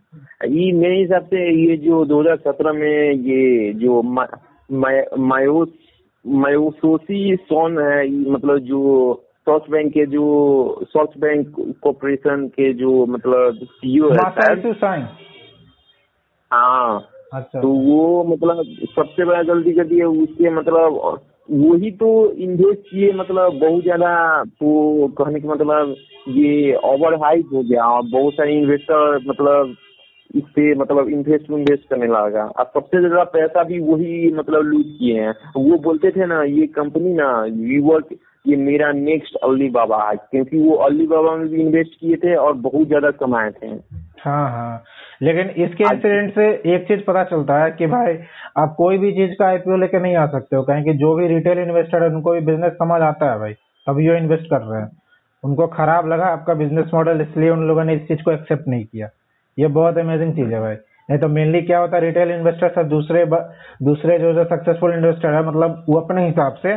[0.47, 5.69] ये मेरे हिसाब से ये जो 2017 में ये जो मायोस,
[6.25, 8.81] मायोसोसी सोन है मतलब जो
[9.51, 10.25] सॉफ्ट बैंक के जो
[10.83, 14.15] सॉफ्ट बैंक कॉर्पोरेशन के जो मतलब सीईओ है
[16.51, 18.63] हाँ। अच्छा। तो वो मतलब
[18.95, 21.19] सबसे बड़ा गलती कर दिया उसके मतलब
[21.51, 25.95] वही तो इन्वेस्ट किए मतलब बहुत ज़्यादा तो कहने का मतलब
[26.27, 29.75] ये ओवर हाइप हो गया और बहुत सारे इन्वेस्टर मतलब
[30.35, 34.85] इस पे मतलब इन्वेस्ट इन्वेस्ट करने लगा। और सबसे ज़्यादा पैसा भी वही मतलब लूज
[34.99, 38.07] किए हैं। वो बोलते थे ना ये कंपनी ना वीवर्क
[38.45, 42.35] ये मेरा नेक्स्ट अली बाबा है क्योंकि वो अली बाबा में भी इन्वेस्ट किए थे
[42.35, 43.67] और बहुत ज़्यादा कमाए थे।
[44.21, 44.83] हाँ हाँ।
[45.21, 48.17] लेकिन इसके इंसिडेंट से एक चीज़ पता चलता है कि भाई
[48.57, 51.27] आप कोई भी चीज़ का आईपीओ लेके नहीं आ सकते हो। कहें कि जो भी
[51.27, 53.53] रिटेल इन्वेस्टर है उनको भी बिज़नेस समझ आता है भाई।
[53.87, 54.89] तभी वो इन्वेस्ट कर रहे हैं।
[55.43, 58.85] उनको खराब लगा आपका बिज़नेस मॉडल इसलिए उन लोगों ने इस चीज़ को एक्सेप्ट नहीं
[58.85, 59.09] किया।
[59.57, 60.75] ये बहुत अमेजिंग चीज़ है भाई।
[61.09, 63.25] नहीं तो मेनली क्या होता है रिटेल इन्वेस्टर सब दूसरे
[63.83, 66.75] दूसरे जो जो सक्सेसफुल इन्वेस्टर है मतलब वो अपने हिसाब से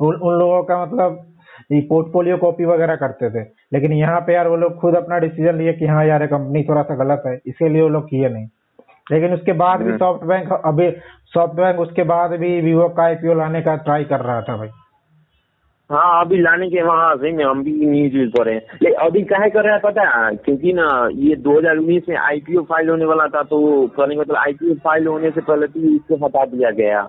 [0.00, 1.26] उन, उन लोगों का मतलब
[1.72, 5.54] ये पोर्टफोलियो कॉपी वगैरह करते थे। लेकिन यहाँ पे यार वो लोग खुद अपना डिसीज़न
[5.54, 8.46] लिए कि हाँ यार कंपनी थोड़ा सा गलत है इसीलिए वो लोग किए नहीं।
[9.12, 10.90] लेकिन उसके बाद भी सॉफ्ट हम्म। बैंक अभी
[11.26, 14.68] सॉफ्ट बैंक उसके बाद भी वीवो का आईपीओ लाने का ट्राई कर रहा था भाई।
[15.90, 19.22] हाँ अभी लाने के वहाँ सही में हम भी न्यूज़ यूज़ कर रहे हैं। अभी
[19.22, 20.36] कहे कर रहे हैं पता है?
[20.36, 25.06] क्योंकि ना ये 2019 में आईपीओ फ़ाइल होने वाला था तो कहने मतलब आईपीओ फ़ाइल
[25.06, 27.08] होने से पहले तो इसको हटा दिया गया।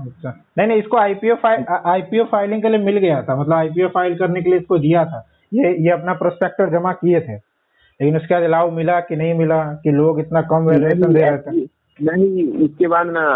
[0.00, 3.88] अच्छा। नहीं नहीं इसको आईपीओ फ़ाइल आईपीओ फाइलिंग के लिए मिल गया था। मतलब आईपीओ
[3.88, 8.16] फ़ाइल करने के लिए इसको दिया था। ये ये अपना प्रोस्पेक्टर जमा किए थे। लेकिन
[8.16, 11.64] उसके बाद अलाउ मिला कि नहीं मिला कि लोग इतना कम वैल्यूएशन दे रहे थे?
[11.98, 13.26] नहीं उसके बाद ना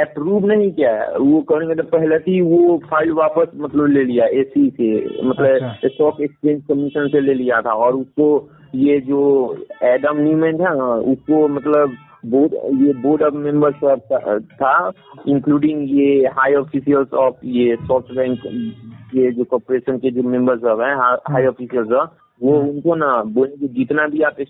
[0.00, 4.68] अप्रूव नहीं किया। वो करने के पहले ही वो फ़ाइल वापस मतलब ले लिया एसी
[4.70, 4.88] से
[5.24, 8.28] मतलब स्टॉक एक्सचेंज कमीशन से ले लिया था। और उसको
[8.74, 9.22] ये जो
[9.84, 14.74] एडम न्यूमेंट है ना उसको मतलब बोर्ड ये बोर्ड ऑफ़ मेंबर्स था
[15.28, 18.46] इंक्लूडिंग ये हाई ऑफिशियल्स ऑफ़ ये सॉफ्ट बैंक
[19.14, 20.94] ये जो कॉर्पोरेशन के जो मेंबर्स हैं
[21.28, 22.08] हाई ऑफिशियल्स
[22.40, 24.48] वो हम्म। उनको ना बोले कि जितना भी आप इस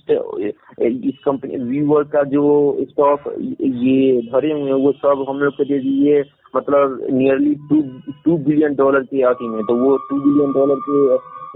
[1.25, 2.47] कंपनी वीवर का जो
[2.83, 6.23] स्टॉक ये भरे हुए हैं वो सब हम लोग को दे दीजिए
[6.57, 7.83] मतलब nearly two
[8.25, 11.01] two billion dollar के अति में तो वो टू बिलियन डॉलर के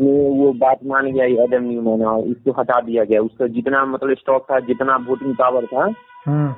[0.01, 4.17] में वो बात मान गया एडम न्यूमैन और इसको हटा दिया गया। उसका जितना मतलब
[4.17, 5.85] स्टॉक था जितना वोटिंग पावर था
[6.27, 6.55] हम्म।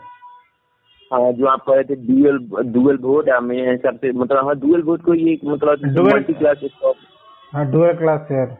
[1.11, 2.38] हाँ जो आप कह रहे थे डुअल
[2.72, 6.96] डुअल वोट मेरे हिसाब से मतलब हाँ डुअल वोट को ये मतलब मल्टी क्लास स्टॉक
[7.52, 8.57] हाँ डुअल क्लास शेयर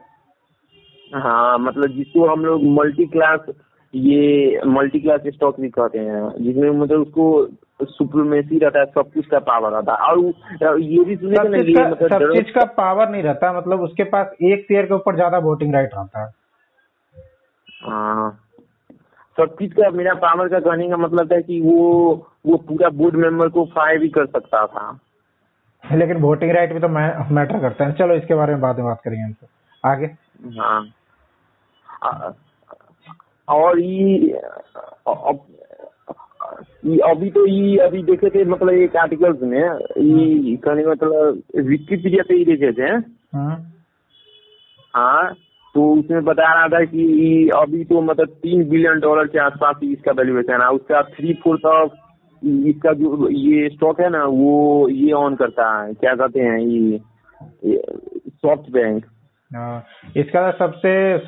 [1.11, 3.40] हाँ मतलब जिसको हम लोग मल्टी क्लास
[3.94, 9.26] ये मल्टी क्लास स्टॉक भी कहते हैं जिसमें मतलब उसको सुप्रीमेसी रहता है सब कुछ
[9.26, 9.98] का पावर रहता है।
[10.68, 13.81] और ये भी सुने सब चीज़ का, मतलब सब चीज़ का पावर नहीं रहता मतलब
[13.81, 16.31] उसके पास एक शेयर के ऊपर ज़्यादा वोटिंग राइट रहता है।
[17.83, 18.31] हाँ।
[19.38, 21.78] सब चीज़ का मेरा पावर का कहने का मतलब है कि वो
[22.46, 24.98] वो पूरा बोर्ड मेंबर को फायर भी कर सकता था।
[25.85, 29.00] लेकिन वोटिंग राइट भी तो मैटर करता है। चलो इसके बारे में बाद में बात
[29.05, 29.46] करेंगे
[29.85, 30.07] आगे।
[30.61, 30.83] हाँ।
[33.48, 34.31] और ये
[37.09, 42.35] अभी तो ये अभी देखे थे मतलब एक आर्टिकल्स में ये कहने मतलब विकिपीडिया पे
[42.35, 42.90] ही देखे थे
[43.37, 43.57] हाँ।,
[44.94, 45.35] हाँ।
[45.74, 47.05] तो उसमें बता रहा था कि
[47.57, 51.64] अभी तो मतलब तीन बिलियन डॉलर के आसपास ही इसका वैल्यूएशन है। उसका थ्री फोर्थ
[51.66, 51.92] ऑफ़
[52.68, 57.00] इसका जो ये स्टॉक है ना वो ये ऑन करता है। क्या कहते हैं ये
[58.28, 59.05] सॉफ्ट बैंक
[59.53, 59.85] हाँ,
[60.17, 61.19] इसका तो सबसे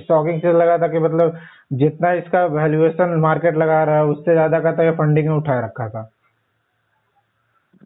[0.00, 1.38] शॉकिंग चीज़ लगा था कि मतलब
[1.74, 5.62] जितना इसका वैल्यूएशन मार्केट लगा रहा है उससे ज़्यादा का तो ये फंडिंग में उठाए
[5.62, 6.10] रखा था।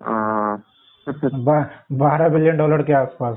[0.03, 0.63] हाँ।
[1.07, 3.37] बारह बिलियन डॉलर के आसपास।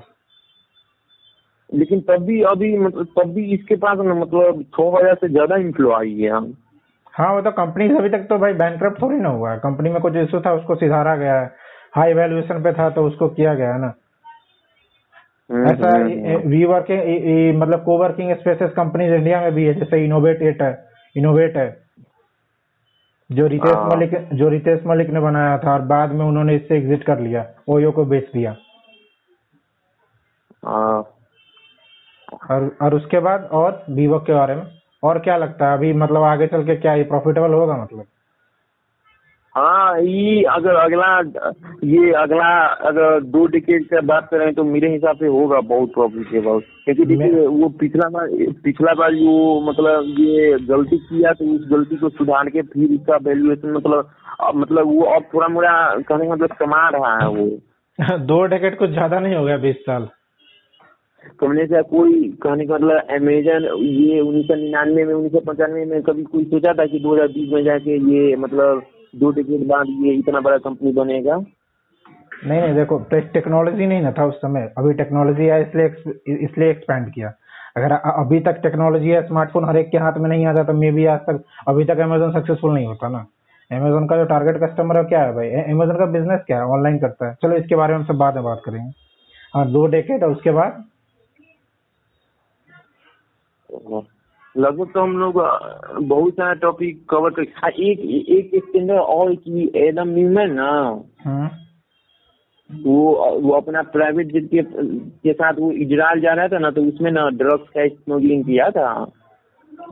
[1.69, 5.55] लेकिन तब भी अभी मतलब तब भी इसके पास ना मतलब छह हज़ार से ज़्यादा
[5.57, 6.53] इन्फ्लो आई है। हम
[7.13, 10.01] हाँ वो तो कंपनी अभी तक तो भाई बैंक थोड़ी ना हुआ है। कंपनी में
[10.01, 11.45] कुछ इशू था उसको सुधारा गया है।
[11.95, 13.93] हाई वैल्यूएशन पे था तो उसको किया गया है ना।
[15.51, 20.03] ऐसा वी हम्म, वर्किंग हम्म। मतलब को वर्किंग स्पेसेस कंपनीज़ इंडिया में भी है जैसे
[20.05, 20.73] इनोवेट एट है
[21.15, 21.69] इनोवेट है
[23.29, 26.77] जो रितेश हाँ। मलिक जो रितेश मलिक ने बनाया था और बाद में उन्होंने इससे
[26.77, 28.55] एग्जिट कर लिया ओयो को बेच दिया
[30.65, 31.01] हाँ।
[32.43, 34.63] और और उसके बाद और वीवो के बारे में
[35.03, 38.05] और क्या लगता है अभी मतलब आगे चल के क्या ये प्रॉफिटेबल होगा मतलब
[39.55, 41.07] हाँ ये अगर अगला
[41.85, 42.51] ये अगला
[42.89, 47.45] अगर दो डिकेट का बात करें तो मेरे हिसाब से होगा बहुत प्रॉफिटेबल क्योंकि देखिए
[47.47, 48.27] वो पिछला बार
[48.63, 53.17] पिछला बार वो मतलब ये गलती किया तो उस गलती को सुधार के फिर इसका
[53.25, 54.09] वैल्यूएशन मतलब
[54.55, 58.89] मतलब वो अब थोड़ा मोड़ा कहने का मतलब कमा रहा है वो। दो डिकेट कुछ
[58.89, 60.07] ज़्यादा नहीं हो गया बीस साल।
[61.39, 65.85] कमने से कोई कहने का मतलब अमेजन ये उन्नीस सौ निन्यानवे में उन्नीस सौ पंचानवे
[65.85, 69.67] में कभी कोई सोचा था कि दो हज़ार बीस में जाके ये मतलब दो डिकेट
[69.67, 71.35] बाद ये इतना बड़ा कंपनी बनेगा?
[72.45, 75.87] नहीं नहीं देखो टेक्नोलॉजी नहीं ना था उस समय। अभी टेक्नोलॉजी है इसलिए
[76.37, 77.33] इसलिए एक्सपेंड किया।
[77.77, 80.91] अगर अभी तक टेक्नोलॉजी है स्मार्टफ़ोन हर एक के हाथ में नहीं आता तो मे
[80.91, 83.25] भी आज तक अभी तक अमेजोन सक्सेसफुल नहीं होता ना।
[83.71, 85.49] अमेजोन का जो टारगेट कस्टमर है क्या है भाई?
[85.49, 86.63] अमेजोन का बिज़नेस क्या है?
[86.67, 88.91] ऑनलाइन करता है। चलो इसके बारे में सब बाद में बात करेंगे।
[89.53, 90.83] हाँ दो डेकेट और उसके बाद?
[94.55, 95.33] लगभग तो हम लोग
[96.07, 100.71] बहुत सारा टॉपिक कवर कर एक एक इसके अंदर और की एडम न्यूमैन ना
[101.25, 101.49] हाँ।
[102.69, 102.99] वो
[103.41, 104.61] वो अपना प्राइवेट जेट के,
[105.23, 108.69] के साथ वो इजराइल जा रहा था ना तो उसमें ना ड्रग्स का स्मगलिंग किया
[108.69, 108.91] था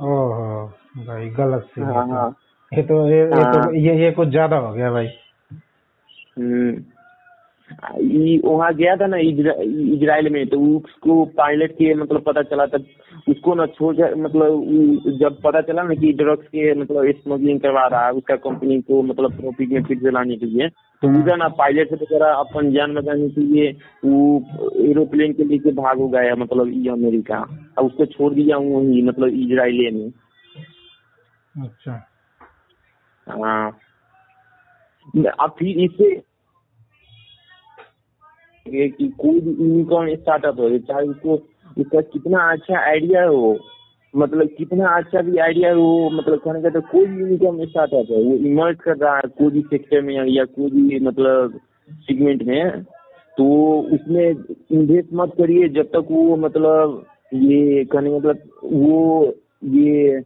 [0.02, 0.66] ओहो
[1.06, 2.30] भाई गलत से हाँ हाँ
[2.72, 5.08] ये तो ये, हाँ। ये तो हाँ। ये ये कुछ ज़्यादा हो गया भाई
[6.38, 6.72] हम्म
[8.46, 12.86] वहाँ गया था ना इजराइल में तो उसको पायलट के मतलब पता चला तब
[13.30, 18.06] उसको ना छोड़ मतलब जब पता चला ना कि ड्रग्स के मतलब स्मगलिंग करवा रहा
[18.06, 21.48] है उसका कंपनी को मतलब प्रॉफिट में फिर चलाने के लिए तो हाँ। उधर ना
[21.48, 23.72] पायलट से तो अपन जान बचाने के लिए
[24.06, 24.46] वो
[24.90, 27.38] एरोप्लेन के लेके भाग हो गया मतलब ये अमेरिका।
[27.78, 30.12] अब उसको छोड़ दिया हूँ वही मतलब इजराइल में।
[31.66, 32.10] अच्छा।
[33.28, 33.80] हाँ।
[35.40, 36.29] अब फिर इससे
[38.70, 41.36] कि कोई भी यूनिकॉर्न स्टार्टअप हो चाहे उसको,
[41.78, 43.58] उसका कितना अच्छा आइडिया हो
[44.14, 48.24] मतलब कितना अच्छा भी आइडिया हो मतलब कहने का तो कोई भी यूनिकॉर्न स्टार्टअप है,
[48.24, 52.84] वो इमर्ज कर रहा है कोई भी सेक्टर में या कोई भी मतलब सेगमेंट में
[53.38, 53.46] तो
[53.96, 60.22] उसमें इन्वेस्ट मत करिए जब तक वो मतलब ये कहने मतलब वो, ये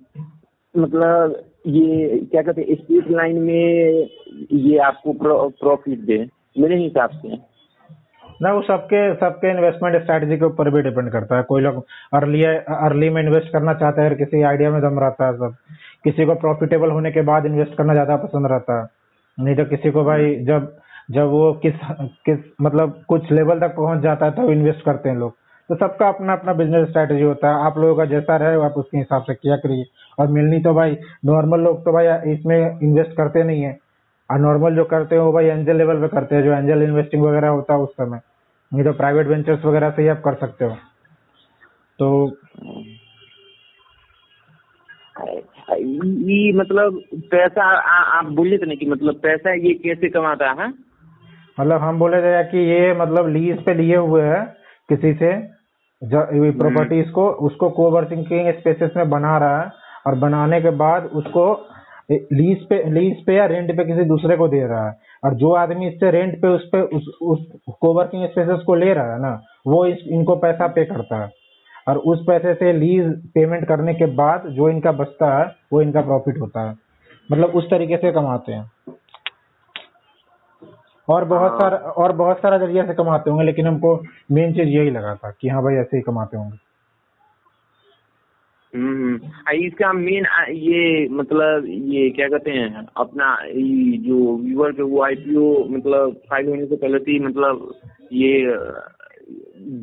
[0.75, 4.07] मतलब ये, क्या कहते हैं स्ट्रीट लाइन में
[4.53, 5.13] ये आपको
[5.61, 6.17] प्रॉफिट दे,
[6.57, 7.35] मेरे हिसाब से।
[8.43, 12.43] ना, वो सबके सबके इन्वेस्टमेंट स्ट्रेटजी के ऊपर भी डिपेंड करता है। कोई लोग अर्ली
[12.43, 15.55] अर्ली में इन्वेस्ट करना चाहते हैं किसी आइडिया में दम रहता है, सब।
[16.03, 18.87] किसी को प्रॉफिटेबल होने के बाद इन्वेस्ट करना ज़्यादा पसंद रहता है।
[19.37, 20.71] नहीं तो किसी को भाई, जब
[21.11, 21.73] जब वो किस
[22.25, 25.31] किस मतलब कुछ लेवल तक पहुँच जाता है तो इन्वेस्ट करते हैं लोग।
[25.69, 28.97] तो सबका अपना अपना बिज़नेस स्ट्रेटेजी होता है। आप लोगों का जैसा रहे, आप उसके
[28.97, 29.85] हिसाब से किया करिए।
[30.19, 33.77] और मिलनी तो भाई नॉर्मल लोग तो भाई, इसमें इन्वेस्ट करते नहीं है।
[34.29, 37.23] और नॉर्मल जो करते हैं, वो भाई एंजल लेवल पे करते हैं। जो एंजल इन्वेस्टिंग
[37.23, 38.19] वगैरह होता है, उस समय।
[38.73, 40.75] नहीं तो प्राइवेट वेंचर्स वगैरह से ही आप कर सकते हो
[41.99, 42.07] तो
[45.79, 50.67] ये मतलब पैसा आ, आप बोले थे ना कि मतलब पैसा ये कैसे कमाता है
[51.57, 54.41] मतलब हम बोले थे कि ये मतलब लीज पे लिए हुए है
[54.89, 55.31] किसी से
[56.01, 59.69] प्रॉपर्टीज़ हम्म। को उसको कोवर्किंग स्पेसेस में बना रहा है
[60.05, 61.45] और बनाने के बाद उसको
[62.33, 65.53] लीज पे लीज पे या रेंट पे किसी दूसरे को दे रहा है और जो
[65.53, 67.45] आदमी इससे रेंट पे उस पे उस उस
[67.81, 71.31] कोवर्किंग स्पेसेस को ले रहा है ना वो इस, इनको पैसा पे करता है
[71.87, 76.01] और उस पैसे से लीज पेमेंट करने के बाद जो इनका बचता है वो इनका
[76.01, 76.75] प्रॉफिट होता है
[77.31, 78.71] मतलब उस तरीके से कमाते हैं
[81.09, 84.91] और बहुत। सारा और बहुत सारा ज़रिया से कमाते होंगे लेकिन हमको मेन चीज़ यही
[84.91, 86.72] लगा था कि हाँ भाई ऐसे ही कमाते होंगे।
[88.73, 95.43] इसका मेन ये मतलब ये क्या कहते हैं, अपना, ये जो व्यूवर पे वो आईपीओ
[95.69, 97.71] मतलब फ़ाइल होने से पहले थी मतलब
[98.13, 98.33] ये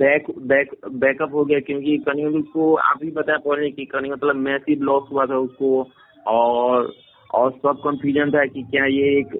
[0.01, 4.37] बैक बैक बैकअप हो गया, क्योंकि कहीं को आप ही बताया पड़े कि कहीं मतलब
[4.39, 5.87] मैसिव लॉस हुआ था उसको,
[6.27, 6.93] और
[7.31, 9.35] और सब कंफ्यूजन था कि क्या ये एक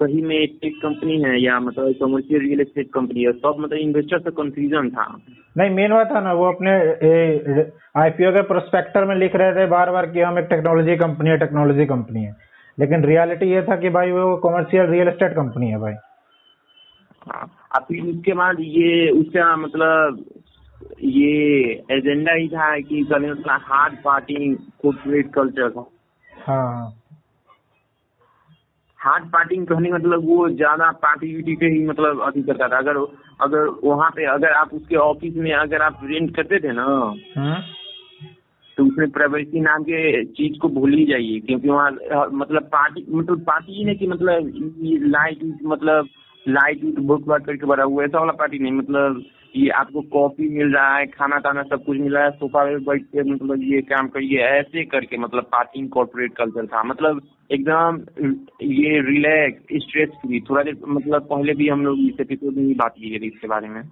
[0.00, 3.32] सही में एक टेक कंपनी है या मतलब कमर्शियल रियल एस्टेट कंपनी है?
[3.32, 5.06] सब मतलब इन्वेस्टर से कंफ्यूजन था।
[5.56, 6.72] नहीं मेन बात था ना वो अपने
[8.00, 11.36] आईपीओ के प्रोस्पेक्टर में लिख रहे थे बार बार कि हम एक टेक्नोलॉजी कंपनी है
[11.38, 12.34] टेक्नोलॉजी कंपनी है।
[12.78, 15.94] लेकिन रियलिटी ये था कि भाई वो कमर्शियल रियल एस्टेट कंपनी है भाई।
[17.26, 17.46] हाँ
[17.88, 20.24] फिर उसके बाद ये उसका मतलब
[21.02, 21.32] ये
[21.90, 23.00] एजेंडा ही था कि
[23.50, 25.86] हार्ड पार्टी कॉर्पोरेट कल्चर था
[26.40, 26.96] हाँ
[28.98, 32.78] हार्ड पार्टी कहने का मतलब वो ज़्यादा पार्टी वीटी पे ही मतलब अभी करता था
[32.78, 32.96] अगर
[33.40, 36.84] अगर वहाँ पे अगर आप उसके ऑफ़िस में अगर आप रेंट करते थे ना
[37.36, 37.60] हाँ।
[38.78, 41.90] तो उसमें प्राइवेसी नाम के चीज़ को भूल ही जाइए क्योंकि वहाँ
[42.34, 44.52] मतलब पार्टी मतलब पार्टी ही नहीं कि मतलब
[45.10, 46.08] लाइट मतलब
[46.44, 49.22] लाइट बुक बात करके भरा हुआ ऐसा वाला पार्टी नहीं मतलब
[49.56, 52.76] ये आपको कॉफ़ी मिल रहा है खाना ताना सब कुछ मिल रहा है, सोफा पे
[52.76, 57.20] बैठ के मतलब ये काम करिए, ऐसे करके मतलब पार्टी कॉर्पोरेट कल्चर था। मतलब
[57.52, 58.00] एकदम
[58.62, 62.92] ये रिलैक्स, स्ट्रेस फ्री। थोड़ा देर मतलब पहले भी हम लोग इस में ही बात
[62.92, 63.82] की थी इसके बारे में।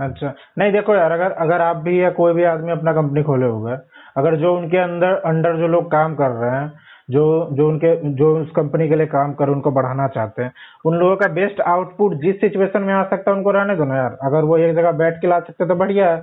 [0.00, 3.46] अच्छा। नहीं, देखो यार, अगर अगर आप भी या कोई भी आदमी अपना कंपनी खोले
[3.46, 3.72] हुए,
[4.16, 6.72] अगर जो उनके अंदर अंडर जो लोग काम कर रहे हैं
[7.08, 10.52] जो जो उनके, जो उस कंपनी के लिए काम कर, उनको बढ़ाना चाहते हैं।
[10.84, 13.96] उन लोगों का बेस्ट आउटपुट जिस सिचुएशन में आ सकता है, उनको रहने दो ना
[13.96, 16.16] यार। अगर वो एक जगह बैठ के ला सकते तो बढ़िया है।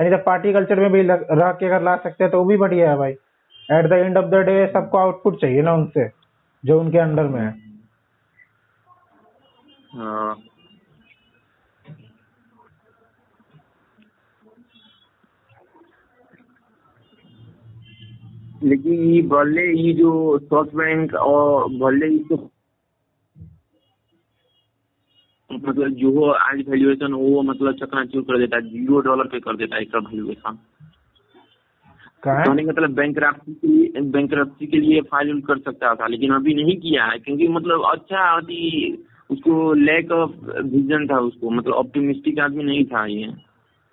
[0.00, 2.56] यानी तो पार्टी कल्चर में भी रह के अगर ला सकते हैं तो वो भी
[2.56, 3.12] बढ़िया है भाई।
[3.68, 6.08] At the end of the day सबको आउटपुट चाहिए ना उनसे,
[6.64, 7.52] जो उनके अंडर में है।
[18.62, 22.50] लेकिन ये भले ये जो सॉफ्ट बैंक और भले इसको
[25.50, 29.56] मतलब जो हो आज वैल्यूएशन वो मतलब चकनाचूर कर देता है ज़ीरो डॉलर पे कर
[29.56, 30.58] देता है इसका वैल्यूएशन
[32.24, 36.54] कहने का मतलब बैंक के लिए बैंक के लिए फ़ाइल कर सकता था लेकिन अभी
[36.54, 40.30] नहीं किया है क्योंकि मतलब अच्छा अति उसको लैक ऑफ़
[40.62, 43.26] विजन था उसको मतलब ऑप्टिमिस्टिक आदमी नहीं था ये।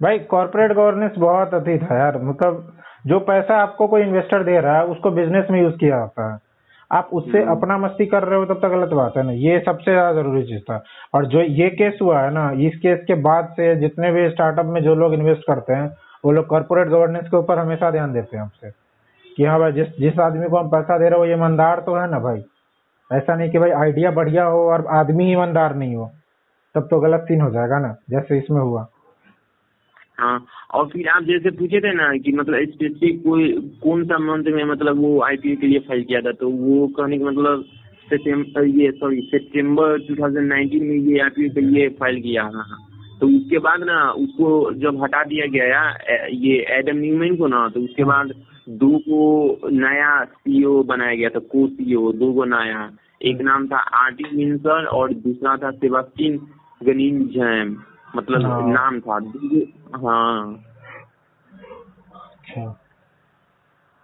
[0.01, 2.73] भाई कॉर्पोरेट गवर्नेंस बहुत अति था यार मतलब
[3.05, 6.39] जो पैसा आपको कोई इन्वेस्टर दे रहा है उसको बिज़नेस में यूज़ किया जाता है।
[6.91, 9.59] आप उससे हम्म। अपना मस्ती कर रहे हो तब तक गलत बात है ना। ये
[9.59, 10.81] सबसे ज़्यादा ज़रूरी चीज़ था।
[11.13, 14.65] और जो ये केस हुआ है ना इस केस के बाद से जितने भी स्टार्टअप
[14.65, 15.87] में जो लोग इन्वेस्ट करते हैं
[16.25, 18.71] वो लोग कॉर्पोरेट गवर्नेंस के ऊपर हमेशा ध्यान देते हैं आपसे
[19.37, 21.95] कि हाँ भाई जिस जिस आदमी को हम पैसा दे रहे हो ये ईमानदार तो
[21.95, 22.43] है ना भाई।
[23.11, 26.11] ऐसा नहीं कि भाई आइडिया बढ़िया हो और आदमी ईमानदार नहीं हो
[26.75, 28.87] तब तो गलत सीन हो जाएगा ना जैसे इसमें हुआ।
[30.19, 33.51] हाँ और फिर आप जैसे पूछे थे ना कि मतलब स्पेसिफिक कोई
[33.83, 37.17] कौन सा मंथ में मतलब वो आईपीओ के लिए फ़ाइल किया था तो वो कहने
[37.19, 37.65] का मतलब
[38.07, 42.79] सितंबर ये सॉरी सितंबर 2019 में ये आईपीओ के लिए फ़ाइल किया हाँ, हाँ।
[43.19, 47.79] तो उसके बाद ना उसको जब हटा दिया गया ये एडम न्यूमैन को ना तो
[47.79, 48.31] उसके बाद
[48.69, 53.77] दो को नया सीईओ बनाया गया था को सीईओ दो को नया। एक नाम था
[53.77, 56.37] आरटी मिंसन और दूसरा था सेबास्टिन
[56.83, 57.77] गनीन जैम
[58.15, 59.19] मतलब हाँ। नाम था।
[59.95, 60.63] हाँ।
[62.13, 62.61] अच्छा।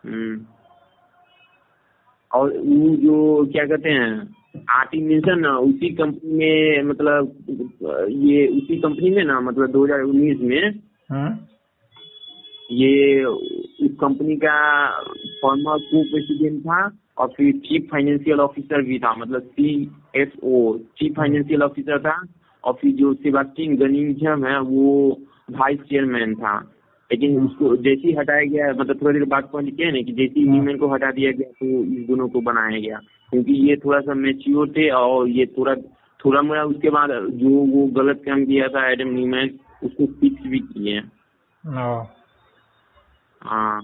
[0.04, 0.46] हम्म।
[2.32, 4.36] और वो जो क्या कहते हैं
[4.69, 7.36] आरटी मिशन ना उसी कंपनी में मतलब
[8.10, 10.80] ये उसी कंपनी में ना मतलब 2019 में
[11.12, 11.38] हम्म
[12.69, 14.58] ये उस कंपनी का
[15.41, 16.80] फॉर्मर को प्रेसिडेंट था
[17.17, 22.15] और फिर चीफ फाइनेंशियल ऑफिसर भी था मतलब C F O chief financial officer था
[22.63, 26.58] और फिर जो सेबास्टिन गनिंघम है वो वाइस चेयरमैन था।
[27.10, 30.12] लेकिन उसको जैसे ही हटाया गया मतलब थोड़ी देर बाद पॉइंट क्या है ना कि
[30.13, 33.75] जैसे ही। न्यूमैन को हटा दिया गया तो इस दोनों को बनाया गया। क्योंकि ये
[33.75, 35.75] थोड़ा सा मेच्योर थे और ये थोड़ा
[36.19, 39.49] थोड़ा मोड़ा उसके बाद जो वो गलत काम किया था एडम न्यूमैन
[39.84, 41.01] उसको फिक्स भी किए
[43.41, 43.82] हाँ।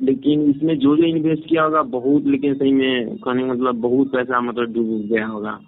[0.00, 4.40] लेकिन इसमें जो जो इन्वेस्ट किया होगा बहुत लेकिन सही में कहने मतलब बहुत पैसा
[4.40, 5.58] मतलब डूब गया होगा।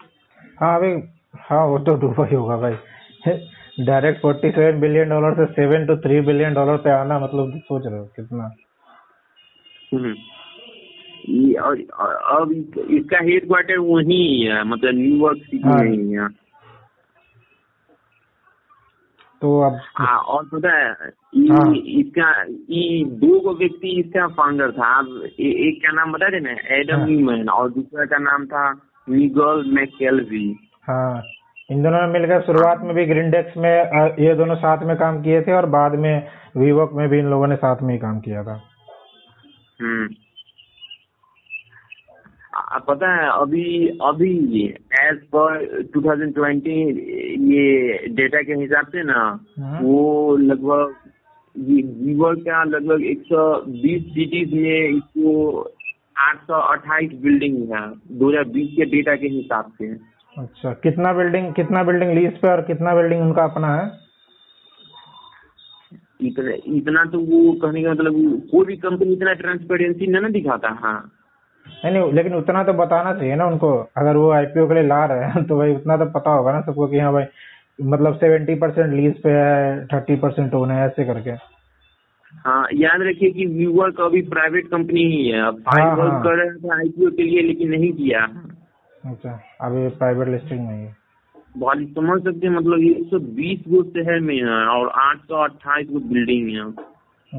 [0.60, 0.92] हाँ अभी
[1.40, 3.36] हाँ वो तो डूबा ही होगा भाई
[3.80, 7.86] direct forty seven billion dollar से seven two three billion dollar पे आना मतलब सोच
[7.86, 8.50] रहे हो कितना
[9.92, 10.14] हम्म।
[11.30, 11.80] ये और
[12.34, 12.52] अब
[12.90, 16.28] इसका हेड क्वार्टर वही है मतलब न्यूयॉर्क सिटी हाँ। में ही है
[19.42, 20.88] तो अब हाँ और पता है
[21.50, 22.30] हाँ। इसका
[22.70, 26.98] ये दो गो व्यक्ति इसका फाउंडर था अब ए- एक का नाम बता देना एडम
[26.98, 28.64] हाँ। न्यूमैन और दूसरा का नाम था
[29.10, 30.46] निगल मैकेल्वी
[30.82, 31.22] हाँ
[31.68, 33.72] इन दोनों ने मिलकर शुरुआत में भी ग्रीनडेक्स में
[34.20, 36.14] ये दोनों साथ में काम किए थे और बाद में
[36.56, 38.60] वीवॉक में भी इन लोगों ने साथ में ही काम किया था।
[39.80, 40.08] हम्म।
[42.86, 44.64] पता है अभी अभी
[45.00, 45.64] एज पर
[45.96, 46.66] 2020
[47.50, 49.20] ये डेटा के हिसाब से ना
[49.58, 50.94] हम्म। वो लगभग
[51.56, 55.62] ये वीवर का लगभग 120 सिटीज़ में इसको
[56.20, 57.82] 828 बिल्डिंग है
[58.18, 59.88] 2020 के डेटा के हिसाब से।
[60.36, 63.86] अच्छा कितना बिल्डिंग कितना बिल्डिंग लीज पे और कितना बिल्डिंग उनका अपना है?
[66.20, 68.14] इतना इतना तो वो कहने का मतलब
[68.50, 70.98] कोई भी कंपनी इतना ट्रांसपेरेंसी ना ना दिखाता हाँ।
[71.84, 75.04] नहीं नहीं लेकिन उतना तो बताना चाहिए ना उनको। अगर वो आईपीओ के लिए ला
[75.04, 77.24] रहे हैं तो भाई उतना तो पता होगा ना सबको कि हाँ भाई
[77.92, 81.36] मतलब सेवेंटी परसेंट लीज पे है थर्टी परसेंट ओन है ऐसे करके।
[82.34, 86.22] हाँ याद रखिए कि व्यूवर का अभी प्राइवेट कंपनी ही है। हाँ, फ़ाइल वर्क हाँ।
[86.22, 88.20] कर रहे थे आईपीओ के लिए लेकिन नहीं किया।
[89.04, 90.96] अच्छा अभी प्राइवेट लिस्टिंग में है।
[91.58, 95.34] भाई समझ सकते हैं मतलब एक सौ बीस गो शहर में है और आठ सौ
[95.34, 96.84] अट्ठाईस गो बिल्डिंग है।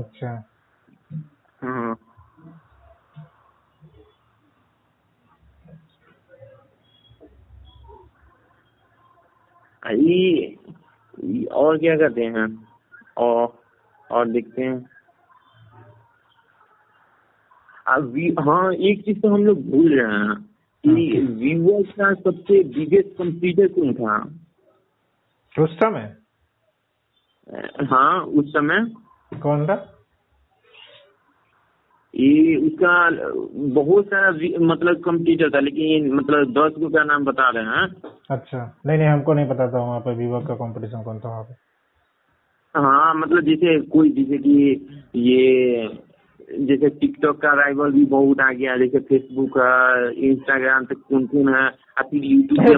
[0.01, 0.43] अच्छा।
[1.61, 1.97] हाँ।
[9.91, 10.55] ये
[11.51, 12.67] और क्या करते हैं?
[13.17, 13.60] और
[14.11, 14.89] और देखते हैं।
[17.87, 20.35] अभी हाँ एक चीज़ तो हम लोग भूल रहे हैं
[20.83, 24.17] कि व्यूअर्स का सबसे बिगेस्ट कंप्यूटर कौन था?
[25.63, 26.15] उस समय?
[27.85, 28.85] हाँ उस समय।
[29.39, 29.75] कौन था?
[32.15, 32.93] ये उसका
[33.73, 34.29] बहुत सारा
[34.61, 37.87] मतलब कंप्यूटर था लेकिन मतलब दस गो का नाम बता रहे हैं?
[38.31, 41.43] अच्छा नहीं नहीं हमको नहीं पता था वहाँ पे वीवो का कंपटीशन कौन था वहाँ
[41.43, 41.70] पे।
[42.75, 45.87] हाँ मतलब जैसे कोई जैसे कि ये
[46.59, 51.53] जैसे टिकटॉक का राइवल भी बहुत आ गया जैसे फेसबुक है इंस्टाग्राम तक कौन कौन
[51.55, 51.69] है
[52.01, 52.73] फिर यूट्यूब है।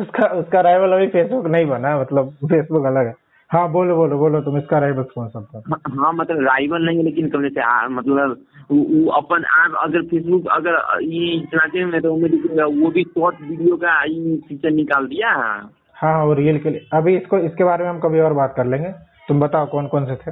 [0.00, 3.14] उसका उसका राइवल अभी फेसबुक नहीं बना मतलब फेसबुक अलग है।
[3.50, 7.04] हाँ बोलो बोलो बोलो तुम इसका राइवल कौन सा हाँ हाँ, मतलब राइवल नहीं है
[7.04, 12.30] लेकिन कम से मतलब वो अपन आप अगर फेसबुक अगर ये चलाते हैं तो उनमें
[12.30, 16.58] दिखेगा वो भी शॉर्ट वीडियो का ये फीचर निकाल दिया है। हाँ हाँ वो रियल
[16.58, 18.90] के लिए। अभी इसको इसके बारे में हम कभी और बात कर लेंगे।
[19.28, 20.30] तुम बताओ कौन कौन से थे?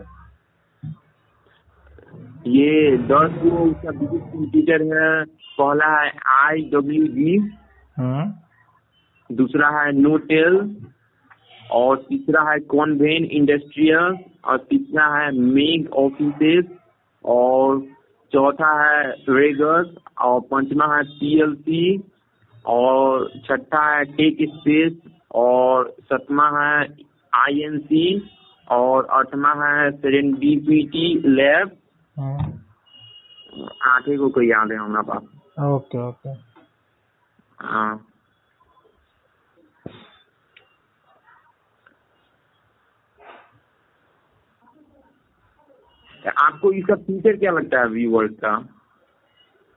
[2.48, 3.32] ये दस
[3.84, 5.24] कंप्यूटर है
[5.58, 7.38] पहला है आई डब्ल्यू जी
[9.30, 10.58] दूसरा है नोटेल
[11.70, 16.64] और तीसरा है कॉन्वेन इंडस्ट्रियल और तीसरा है मेग ऑफिसेस
[17.24, 17.80] और
[18.32, 21.82] चौथा है रेगस और पंचमा है पीएलसी
[22.68, 24.92] और छठा है टेक स्पेस
[25.34, 26.86] और सतमा है
[27.34, 28.30] आईएनसी
[28.70, 31.70] और आठवां है सेरेंडीपीटी लैब
[32.18, 32.52] हम्म
[33.86, 35.22] आठे को कोई याद है हमारा पास
[35.64, 36.32] ओके ओके।
[37.60, 38.06] हाँ।
[46.38, 48.56] आपको इसका फीचर क्या लगता है वी वर्ल्ड का?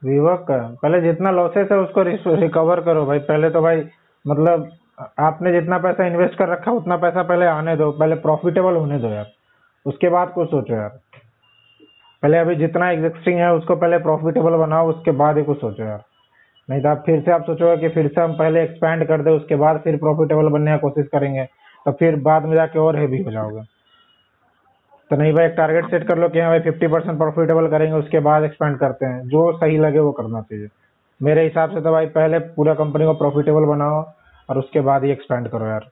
[0.04, 0.56] वीवो का?
[0.82, 2.02] पहले जितना लॉसेस है उसको
[2.40, 3.84] रिकवर करो भाई। पहले तो भाई
[4.26, 4.70] मतलब
[5.18, 9.08] आपने जितना पैसा इन्वेस्ट कर रखा, उतना पैसा पहले आने दो, पहले प्रॉफिटेबल होने दो
[9.08, 9.26] यार।
[9.86, 10.88] उसके बाद कुछ सोचो यार।
[12.22, 16.02] पहले अभी जितना एग्जिस्टिंग है, उसको पहले प्रॉफिटेबल बनाओ, उसके बाद ही कुछ सोचो यार।
[16.70, 19.30] नहीं तो आप फिर से आप सोचोगे कि फिर से हम पहले एक्सपैंड कर दे,
[19.30, 21.44] उसके बाद फिर प्रॉफिटेबल बनने की कोशिश करेंगे
[21.86, 23.62] तो फिर बाद में जाके और हैवी हो जाओगे।
[25.10, 27.96] तो नहीं भाई, एक टारगेट सेट कर लो कि हाँ भाई फिफ्टी परसेंट प्रॉफिटेबल करेंगे,
[27.96, 30.68] उसके बाद एक्सपेंड करते हैं। जो सही लगे वो करना चाहिए।
[31.22, 34.02] मेरे हिसाब से तो भाई पहले पूरा कंपनी को प्रॉफिटेबल बनाओ
[34.50, 35.90] और उसके बाद ही एक्सपेंड करो यार।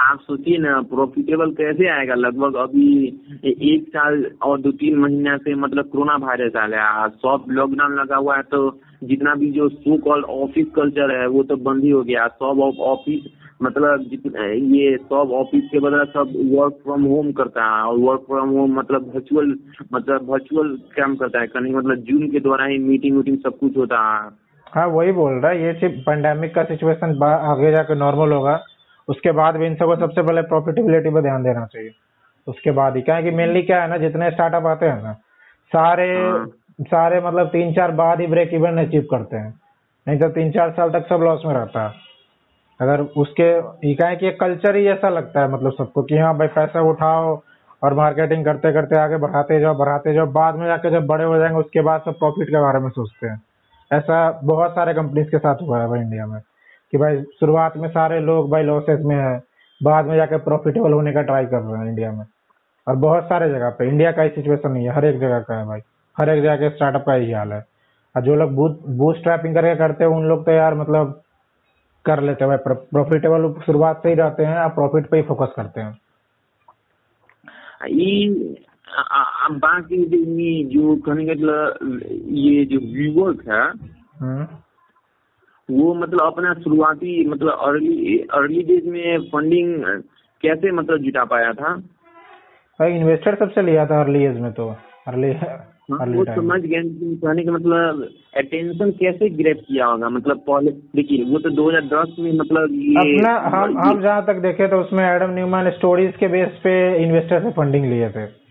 [0.00, 2.14] आप सोचिए ना प्रॉफिटेबल कैसे आएगा?
[2.14, 3.06] लगभग अभी
[3.44, 8.16] एक साल और दो तीन महीना से मतलब कोरोना वायरस आ गया। सब लॉकडाउन लगा
[8.16, 8.60] हुआ है तो
[9.04, 12.60] जितना भी जो सो कॉल ऑफ़िस कल्चर है, वो तो बंद ही हो गया। सब
[12.82, 13.26] ऑफ़िस
[13.62, 14.08] मतलब
[14.72, 18.78] ये सब ऑफ़िस के बदला सब वर्क फ्रॉम होम करता है, और वर्क फ्रॉम होम
[18.78, 19.54] मतलब वर्चुअल
[19.92, 23.76] मतलब वर्चुअल काम करता है। कहीं मतलब जूम के द्वारा ही मीटिंग वीटिंग सब कुछ
[23.76, 24.28] होता है।
[24.76, 28.58] हाँ वही बोल रहा है ये सिर्फ़ पेंडेमिक का सिचुएशन आगे जाकर नॉर्मल होगा।
[29.08, 31.90] उसके बाद भी इन सबको सबसे पहले प्रॉफिटेबिलिटी पर ध्यान देना चाहिए।
[32.46, 35.12] उसके बाद ही क्या है कि मेनली क्या है ना जितने स्टार्टअप आते हैं ना
[35.72, 36.46] सारे हाँ।
[36.82, 39.54] सारे मतलब तीन चार बाद ही ब्रेक इवन अचीव करते हैं।
[40.06, 41.94] नहीं तो तीन चार साल तक सब लॉस में रहता है।
[42.80, 46.36] अगर उसके क्या है कि एक कल्चर ही ऐसा लगता है मतलब सबको कि हाँ
[46.38, 47.40] भाई पैसा उठाओ
[47.82, 51.38] और मार्केटिंग करते करते आगे बढ़ाते जाओ बढ़ाते जाओ बाद में जाके जब बड़े हो
[51.38, 53.42] जाएँगे उसके बाद सब प्रॉफिट के बारे में सोचते हैं।
[53.90, 56.40] ऐसा बहुत सारे कंपनीज़ के साथ हुआ है भाई इंडिया में,
[56.92, 59.42] कि भाई शुरुआत में सारे लोग भाई लॉसेस में है,
[59.80, 62.24] बाद में जाकर प्रॉफिटेबल होने का ट्राई कर रहे हैं इंडिया में।
[62.86, 65.58] और बहुत सारे जगह पे इंडिया का ही सिचुएशन नहीं है, हर एक जगह का
[65.58, 65.80] है भाई।
[66.16, 67.64] हर एक जगह के स्टार्टअप का यही हाल है।
[68.16, 71.20] और जो लोग बूथ बूथ स्ट्रैपिंग करके करते हैं, उन लोग तो यार मतलब
[72.04, 75.52] कर लेते हैं भाई। प्रॉफिटेबल शुरुआत से ही रहते हैं, और प्रॉफिट पे ही फोकस
[75.56, 75.98] करते हैं।
[79.52, 83.62] बाकी जो कहने का मतलब ये जो व्यूवर्स है
[84.20, 84.46] हम्म।
[85.68, 89.84] वो मतलब अपना शुरुआती मतलब अर्ली अर्ली डेज़ में फंडिंग
[90.42, 91.74] कैसे मतलब जुटा पाया था?
[92.80, 94.68] भाई इन्वेस्टर सबसे लिया था अर्ली एज में तो।
[95.08, 96.82] अर्ली हाँ, वो समझ गए
[97.16, 100.08] कहने का मतलब अटेंशन कैसे ग्रेप किया होगा?
[100.08, 104.68] मतलब पहले देखिए वो तो 2010 में मतलब ये अपना हम हम जहाँ तक देखे
[104.68, 106.74] तो उसमें एडम न्यूमैन स्टोरीज के बेस पे
[107.04, 108.45] इन्वेस्टर से फंडिंग लिए थे।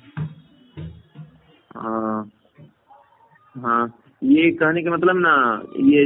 [3.56, 3.84] हाँ
[4.22, 5.36] ये कहने का मतलब ना
[5.86, 6.04] ये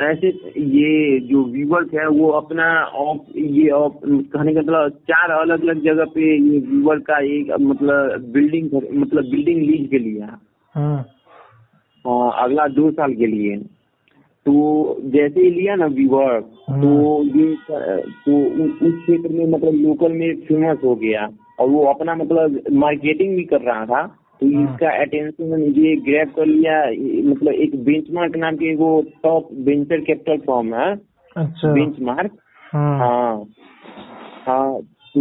[0.00, 0.28] ऐसे
[0.58, 2.66] ये जो व्यूवर्स है वो अपना
[2.98, 7.50] ऑफ़ ये ऑफ़ कहने का मतलब चार अलग अलग जगह पे ये व्यूवर का एक
[7.62, 10.28] मतलब बिल्डिंग मतलब बिल्डिंग लीज के लिए
[10.74, 11.04] हाँ।
[12.04, 13.56] अगला दो साल के लिए
[14.46, 16.32] तो जैसे ही लिया ना व्यूवर
[16.68, 21.28] हाँ। तो ये तो उस क्षेत्र में मतलब लोकल में फ़ेमस हो गया
[21.60, 24.02] और वो अपना मतलब मार्केटिंग भी कर रहा था
[24.40, 26.76] तो हाँ। इसका अटेंशन ये ग्रैब कर लिया
[27.30, 28.90] मतलब एक बेंचमार्क नाम के वो
[29.22, 30.94] टॉप वेंचर कैपिटल फॉर्म है।
[31.36, 32.38] अच्छा। बेंचमार्क
[32.72, 33.44] हाँ। हाँ,
[34.46, 34.80] हाँ
[35.14, 35.20] तो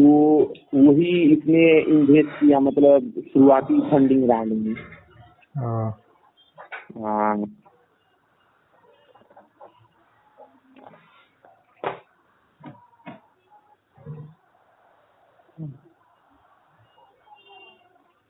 [0.74, 4.76] वही इसने इन्वेस्ट किया मतलब शुरुआती फंडिंग राउंड में।
[5.58, 5.90] हाँ,
[6.98, 7.46] हाँ।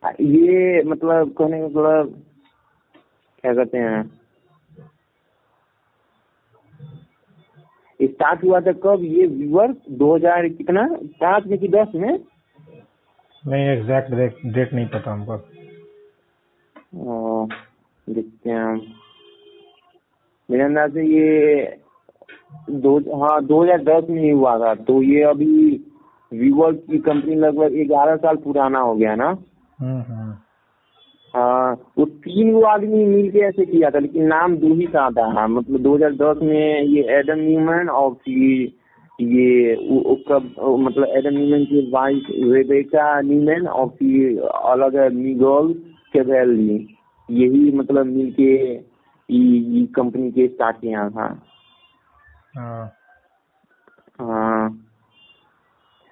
[0.04, 2.14] ये मतलब कहने का मतलब
[3.44, 4.04] क्या कहते हैं?
[8.00, 9.04] स्टार्ट हुआ था कब?
[9.04, 10.88] ये व्यूअर 2000 कितना?
[10.96, 12.20] सात में कि दस में?
[13.44, 14.12] नहीं एग्जैक्ट
[14.46, 15.38] डेट नहीं पता हमको।
[18.08, 18.74] देखते हैं
[20.50, 21.78] मेरे अंदाज से ये
[22.84, 25.56] दो हाँ 2010 में ही हुआ था। तो ये अभी
[26.32, 29.32] व्यूअर की कंपनी लगभग ग्यारह साल पुराना हो गया ना।
[31.34, 35.10] हाँ वो तीन वो आदमी मिल के ऐसे किया था लेकिन नाम दो ही का
[35.10, 35.26] था?
[35.34, 38.74] हाँ, मतलब 2010 में ये एडम न्यूमैन और फिर
[39.20, 39.76] ये
[40.30, 45.74] कब मतलब एडम न्यूमैन की वाइफ रेबेका न्यूमैन और फिर अलग मिगोल
[46.14, 46.78] केवेली
[47.30, 48.54] यही मतलब मिल के
[49.30, 51.28] ये कंपनी के स्टार्ट किया था
[52.58, 52.86] हाँ,
[54.20, 54.86] हाँ।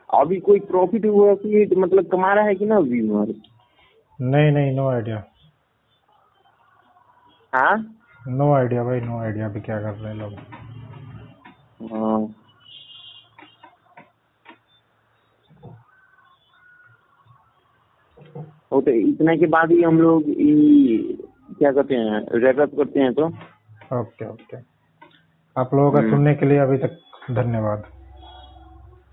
[0.10, 3.34] अभी कोई प्रॉफिट हुआ कि मतलब कमा रहा है कि ना व्यूअर
[4.20, 5.24] नहीं नहीं नो आइडिया
[7.54, 7.76] हाँ?
[8.28, 10.34] नो आइडिया भाई नो आइडिया अभी क्या कर रहे हैं लोग।
[11.92, 12.34] हाँ।
[18.72, 20.24] वो तो इतना के बाद ही हम लोग
[21.60, 23.28] क्या कहते हैं रैपअप करते हैं तो।
[24.00, 24.58] ओके ओके
[25.56, 26.98] आप लोगों का हम्म। सुनने के लिए अभी तक
[27.32, 27.84] धन्यवाद।